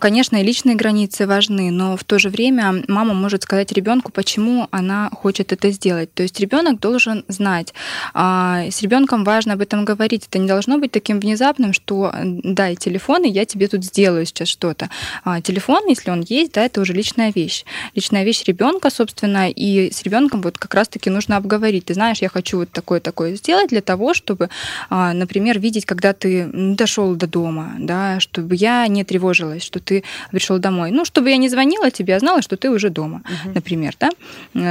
конечно, 0.00 0.36
и 0.36 0.44
личные 0.44 0.76
границы 0.76 1.26
важны, 1.26 1.70
но 1.72 1.96
в 1.96 2.04
то 2.04 2.18
же 2.18 2.28
время 2.28 2.84
мама 2.88 3.14
может 3.14 3.42
сказать 3.42 3.72
ребенку, 3.72 4.12
почему 4.12 4.68
она 4.70 5.10
хочет 5.10 5.52
это 5.52 5.72
сделать. 5.72 6.14
То 6.14 6.22
есть 6.22 6.40
ребенок 6.40 6.78
должен 6.80 7.24
знать. 7.28 7.74
А, 8.14 8.62
с 8.70 8.82
ребенком 8.82 9.24
важно 9.24 9.54
об 9.54 9.60
этом 9.60 9.84
говорить. 9.84 10.26
Это 10.28 10.38
не 10.38 10.46
должно 10.46 10.78
быть 10.78 10.92
таким 10.92 11.18
внезапным, 11.20 11.72
что 11.72 12.12
дай 12.24 12.76
телефон, 12.76 13.24
и 13.24 13.28
я 13.28 13.44
тебе 13.44 13.66
тут 13.66 13.84
сделаю 13.84 14.24
сейчас 14.24 14.48
что-то. 14.48 14.88
А 15.24 15.40
телефон, 15.40 15.88
если 15.88 16.12
он 16.12 16.24
есть, 16.28 16.52
да, 16.52 16.64
это 16.64 16.80
уже 16.80 16.92
личная 16.92 17.32
вещь. 17.34 17.64
Личная 17.96 18.24
вещь 18.24 18.44
ребенка, 18.46 18.90
собственно, 18.90 19.50
и 19.50 19.90
с 19.90 20.02
ребенком 20.04 20.42
вот 20.42 20.58
как 20.58 20.74
раз-таки 20.74 21.10
нужно 21.10 21.36
обговорить. 21.40 21.86
Ты 21.86 21.94
знаешь, 21.94 22.19
я 22.22 22.28
хочу 22.28 22.58
вот 22.58 22.70
такое-такое 22.70 23.36
сделать 23.36 23.70
для 23.70 23.80
того, 23.80 24.14
чтобы, 24.14 24.48
а, 24.88 25.12
например, 25.12 25.58
видеть, 25.58 25.86
когда 25.86 26.12
ты 26.12 26.48
дошел 26.52 27.14
до 27.14 27.26
дома, 27.26 27.74
да, 27.78 28.20
чтобы 28.20 28.54
я 28.54 28.86
не 28.88 29.04
тревожилась, 29.04 29.62
что 29.62 29.80
ты 29.80 30.04
пришел 30.30 30.58
домой. 30.58 30.90
Ну, 30.90 31.04
чтобы 31.04 31.30
я 31.30 31.36
не 31.36 31.48
звонила 31.48 31.90
тебе, 31.90 32.16
а 32.16 32.18
знала, 32.18 32.42
что 32.42 32.56
ты 32.56 32.70
уже 32.70 32.90
дома, 32.90 33.22
угу. 33.24 33.54
например, 33.54 33.94
да. 33.98 34.10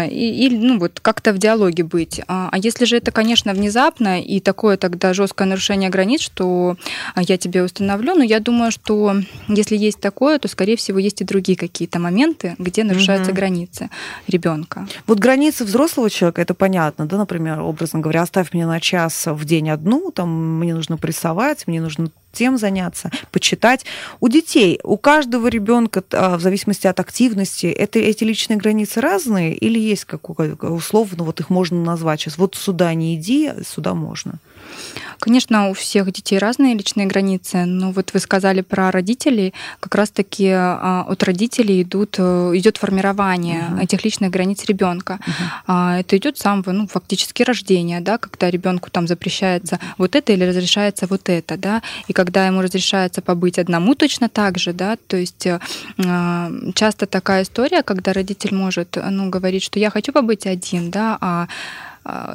И, 0.06 0.46
или, 0.46 0.58
ну, 0.58 0.80
вот 0.80 1.00
как-то 1.00 1.34
в 1.34 1.38
диалоге 1.38 1.84
быть. 1.84 2.22
А, 2.28 2.50
а 2.52 2.58
если 2.58 2.86
же 2.86 2.98
это, 2.98 3.12
конечно, 3.12 3.54
внезапно 3.54 4.22
и 4.22 4.40
такое 4.40 4.78
тогда 4.78 5.14
жесткое 5.14 5.48
нарушение 5.48 5.90
границ, 5.90 6.22
что 6.22 6.78
я 7.16 7.38
тебе 7.38 7.64
установлю, 7.64 8.16
но 8.16 8.24
я 8.24 8.40
думаю, 8.40 8.72
что 8.72 9.16
если 9.48 9.78
есть 9.78 10.00
такое, 10.00 10.40
то, 10.40 10.48
скорее 10.48 10.76
всего, 10.76 11.00
есть 11.00 11.22
и 11.22 11.24
другие 11.24 11.58
какие-то 11.58 12.00
моменты, 12.00 12.56
где 12.58 12.84
нарушаются 12.84 13.32
угу. 13.32 13.38
границы 13.38 13.90
ребенка. 14.28 14.88
Вот 15.08 15.20
границы 15.20 15.64
взрослого 15.64 16.10
человека, 16.10 16.42
это 16.42 16.54
понятно, 16.54 17.06
да, 17.06 17.18
например, 17.18 17.39
например, 17.40 17.62
образно 17.62 18.00
говоря, 18.00 18.22
оставь 18.22 18.54
меня 18.54 18.68
на 18.68 18.80
час 18.80 19.26
в 19.26 19.46
день 19.46 19.70
одну, 19.70 20.12
там 20.12 20.60
мне 20.60 20.74
нужно 20.74 20.98
прессовать, 20.98 21.68
мне 21.68 21.82
нужно 21.82 22.12
тем 22.32 22.58
заняться, 22.58 23.12
почитать. 23.32 23.86
У 24.20 24.28
детей, 24.28 24.80
у 24.84 24.98
каждого 24.98 25.48
ребенка, 25.48 26.04
а, 26.12 26.38
в 26.38 26.42
зависимости 26.42 26.86
от 26.86 27.00
активности, 27.00 27.66
это, 27.66 27.98
эти 28.00 28.24
личные 28.24 28.58
границы 28.58 29.02
разные 29.02 29.56
или 29.56 29.80
есть 29.80 30.06
как 30.06 30.30
условно, 30.30 31.24
вот 31.24 31.40
их 31.40 31.50
можно 31.50 31.82
назвать 31.82 32.22
сейчас, 32.22 32.38
вот 32.38 32.56
сюда 32.56 32.94
не 32.94 33.16
иди, 33.16 33.52
сюда 33.66 33.94
можно? 33.94 34.34
Конечно, 35.20 35.70
у 35.70 35.74
всех 35.74 36.12
детей 36.12 36.38
разные 36.38 36.76
личные 36.76 37.08
границы, 37.08 37.66
но 37.66 37.92
вот 37.92 38.14
вы 38.14 38.20
сказали 38.20 38.62
про 38.62 38.92
родителей, 38.92 39.54
как 39.80 39.96
раз-таки 39.96 40.50
а, 40.50 41.06
от 41.08 41.24
родителей 41.24 41.82
идут, 41.82 42.16
э, 42.18 42.52
идет 42.56 42.78
формирование 42.78 43.66
угу. 43.72 43.82
этих 43.82 44.04
личных 44.04 44.32
границ 44.32 44.66
ребенка. 44.66 45.20
Угу. 45.68 45.74
Это 45.74 46.18
идет 46.18 46.38
с 46.38 46.42
самого, 46.42 46.72
ну, 46.72 46.88
фактически 46.88 47.44
рождения, 47.44 48.02
да, 48.02 48.18
когда 48.18 48.50
ребенку 48.50 48.90
там 48.90 49.08
запрещается 49.08 49.80
вот 49.98 50.16
это 50.16 50.34
или 50.34 50.44
разрешается 50.44 51.08
вот 51.08 51.30
это, 51.30 51.58
да, 51.58 51.82
и 52.08 52.14
когда 52.14 52.46
ему 52.48 52.62
разрешается 52.62 53.22
побыть 53.22 53.60
одному 53.60 53.96
точно 53.96 54.30
так 54.30 54.58
же, 54.58 54.74
да, 54.74 54.98
то 55.08 55.18
есть 55.18 55.46
э, 55.46 55.60
а, 56.06 56.52
часто 56.76 57.06
такая 57.06 57.44
история, 57.44 57.84
когда 57.84 58.14
родитель 58.14 58.54
может, 58.54 58.98
ну, 59.10 59.30
говорить, 59.30 59.64
что 59.64 59.80
я 59.80 59.90
хочу 59.90 60.12
побыть 60.12 60.46
один, 60.46 60.92
да, 60.92 61.18
а 61.20 61.30
а, 61.30 61.48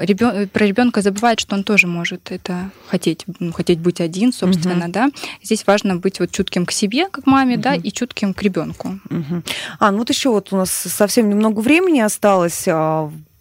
ребен... 0.01 0.49
про 0.49 0.67
ребенка 0.67 1.03
забывает, 1.03 1.41
что 1.41 1.55
он 1.55 1.65
тоже 1.65 1.87
может 1.87 2.31
это 2.31 2.71
хотеть, 2.89 3.25
ну, 3.39 3.53
хотеть 3.53 3.79
быть 3.79 4.01
один, 4.01 4.33
собственно, 4.33 4.85
угу. 4.85 4.93
да. 4.93 5.11
Здесь 5.43 5.67
важно 5.67 5.97
быть 5.97 6.21
вот 6.21 6.31
чутким 6.31 6.67
к 6.67 6.73
себе, 6.73 7.09
как 7.09 7.27
маме, 7.27 7.55
угу. 7.55 7.63
да, 7.63 7.75
и 7.75 7.91
чутким 7.91 8.35
к 8.35 8.43
ребенку. 8.43 8.99
Угу. 9.11 9.43
А, 9.79 9.91
ну 9.91 9.99
вот 9.99 10.11
еще 10.11 10.31
вот 10.31 10.53
у 10.53 10.57
нас 10.57 10.71
совсем 10.71 11.29
немного 11.29 11.61
времени 11.61 12.01
осталось. 12.01 12.67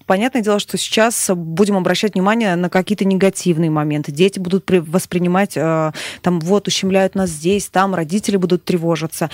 Понятное 0.05 0.41
дело, 0.41 0.59
что 0.59 0.77
сейчас 0.77 1.29
будем 1.33 1.77
обращать 1.77 2.13
внимание 2.13 2.55
на 2.55 2.69
какие-то 2.69 3.05
негативные 3.05 3.69
моменты. 3.69 4.11
Дети 4.11 4.39
будут 4.39 4.69
воспринимать, 4.69 5.53
э, 5.55 5.91
там, 6.21 6.39
вот, 6.39 6.67
ущемляют 6.67 7.15
нас 7.15 7.29
здесь, 7.29 7.67
там, 7.67 7.95
родители 7.95 8.37
будут 8.37 8.65
тревожиться. 8.65 9.29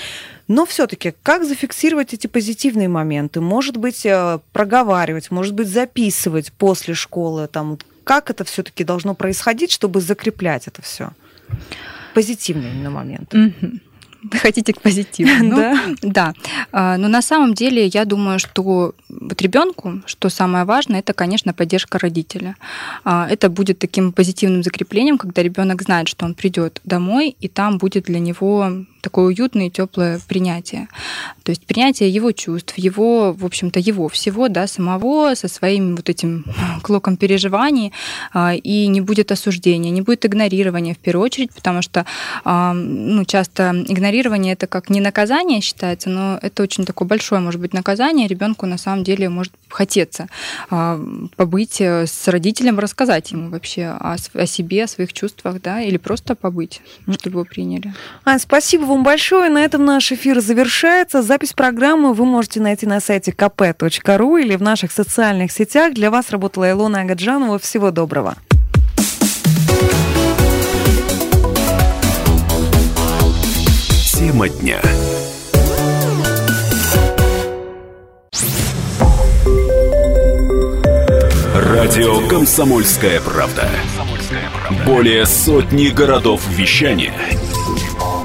Но 0.48 0.66
все-таки 0.66 1.14
как 1.24 1.46
зафиксировать 1.46 2.14
эти 2.14 2.28
позитивные 2.28 2.88
моменты? 2.88 3.42
Может 3.42 3.78
быть, 3.78 4.06
э, 4.06 4.40
проговаривать, 4.54 5.32
может 5.32 5.54
быть, 5.54 5.68
записывать 5.68 6.52
после 6.54 6.94
школы, 6.94 7.48
там, 7.48 7.78
как 8.04 8.30
это 8.30 8.44
все-таки 8.44 8.84
должно 8.84 9.16
происходить, 9.16 9.72
чтобы 9.72 10.02
закреплять 10.02 10.68
это 10.68 10.82
все? 10.82 11.12
Позитивные 12.14 12.72
именно 12.72 12.90
моменты. 12.90 13.38
Mm-hmm. 13.38 13.80
хотите 14.42 14.74
к 14.74 14.82
позитиву. 14.82 15.30
Ну, 15.50 15.56
да. 15.56 15.80
Да. 16.02 16.34
А, 16.72 16.98
но 16.98 17.08
на 17.08 17.22
самом 17.22 17.54
деле 17.54 17.86
я 17.88 18.06
думаю, 18.06 18.40
что 18.40 18.94
вот 19.10 19.42
ребенку, 19.42 20.02
что 20.06 20.30
самое 20.30 20.66
важное, 20.66 21.00
это, 21.00 21.14
конечно, 21.14 21.54
поддержка 21.54 21.98
родителя. 21.98 22.56
А, 23.04 23.28
это 23.30 23.50
будет 23.50 23.80
таким 23.80 24.12
позитивным 24.12 24.64
закреплением, 24.64 25.18
когда 25.18 25.42
ребенок 25.42 25.82
знает, 25.82 26.08
что 26.08 26.26
он 26.26 26.34
придет 26.34 26.82
домой, 26.84 27.36
и 27.40 27.48
там 27.48 27.78
будет 27.78 28.06
для 28.06 28.20
него 28.20 28.86
такое 29.02 29.26
уютное 29.26 29.68
и 29.68 29.70
теплое 29.70 30.20
принятие. 30.28 30.88
То 31.44 31.52
есть 31.52 31.66
принятие 31.66 32.10
его 32.10 32.32
чувств, 32.32 32.78
его, 32.78 33.34
в 33.34 33.46
общем-то, 33.46 33.80
его 33.80 34.08
всего, 34.08 34.48
да, 34.48 34.68
самого, 34.68 35.36
со 35.36 35.48
своим 35.48 35.96
вот 35.96 36.10
этим 36.10 36.46
клоком 36.82 37.18
переживаний, 37.18 37.94
а, 38.34 38.54
и 38.56 38.88
не 38.88 39.02
будет 39.02 39.32
осуждения, 39.32 39.92
не 39.92 40.02
будет 40.02 40.26
игнорирования 40.26 40.94
в 40.94 40.98
первую 40.98 41.26
очередь, 41.26 41.54
потому 41.54 41.82
что 41.82 42.06
ну, 42.46 43.26
часто 43.26 43.84
игнорирование 43.88 44.54
это 44.54 44.68
как 44.68 44.90
не 44.90 45.02
наказание 45.02 45.62
считается, 45.62 46.10
но 46.10 46.40
это 46.42 46.64
очень 46.64 46.86
такое 46.86 47.08
большое, 47.08 47.42
может 47.42 47.62
быть, 47.62 47.74
наказание. 47.74 48.28
Ребенку 48.28 48.66
на 48.66 48.78
самом 48.78 49.04
деле 49.04 49.30
может 49.30 49.54
хотеться 49.70 50.28
а, 50.70 51.00
побыть 51.36 51.80
э, 51.82 52.06
с 52.08 52.28
родителем, 52.28 52.80
рассказать 52.80 53.32
ему 53.32 53.50
вообще 53.50 53.86
о, 53.86 54.16
о 54.34 54.46
себе, 54.46 54.84
о 54.84 54.88
своих 54.88 55.14
чувствах, 55.14 55.62
да, 55.62 55.82
или 55.82 55.98
просто 55.98 56.36
побыть, 56.36 56.82
чтобы 57.20 57.40
его 57.40 57.46
приняли. 57.46 57.94
Ань, 58.26 58.40
спасибо 58.40 58.84
вам 58.90 59.04
большое. 59.04 59.50
На 59.50 59.64
этом 59.64 59.86
наш 59.86 60.12
эфир 60.12 60.42
завершается. 60.42 61.22
Запись 61.22 61.54
программы 61.54 62.14
вы 62.14 62.26
можете 62.26 62.60
найти 62.60 62.86
на 62.86 63.00
сайте 63.00 63.32
kp.ru 63.32 64.42
или 64.42 64.56
в 64.56 64.62
наших 64.62 64.92
социальных 64.92 65.52
сетях. 65.52 65.94
Для 65.94 66.12
вас 66.12 66.32
работала 66.32 66.70
Илона 66.70 67.02
Агаджанова. 67.02 67.60
Всего 67.60 67.92
доброго. 67.92 68.36
Тема 74.14 74.50
дня. 74.50 74.82
Радио 81.56 82.28
«Комсомольская 82.28 83.22
правда». 83.22 83.70
Более 84.86 85.26
сотни 85.26 85.88
городов 85.88 86.42
вещания– 86.50 87.14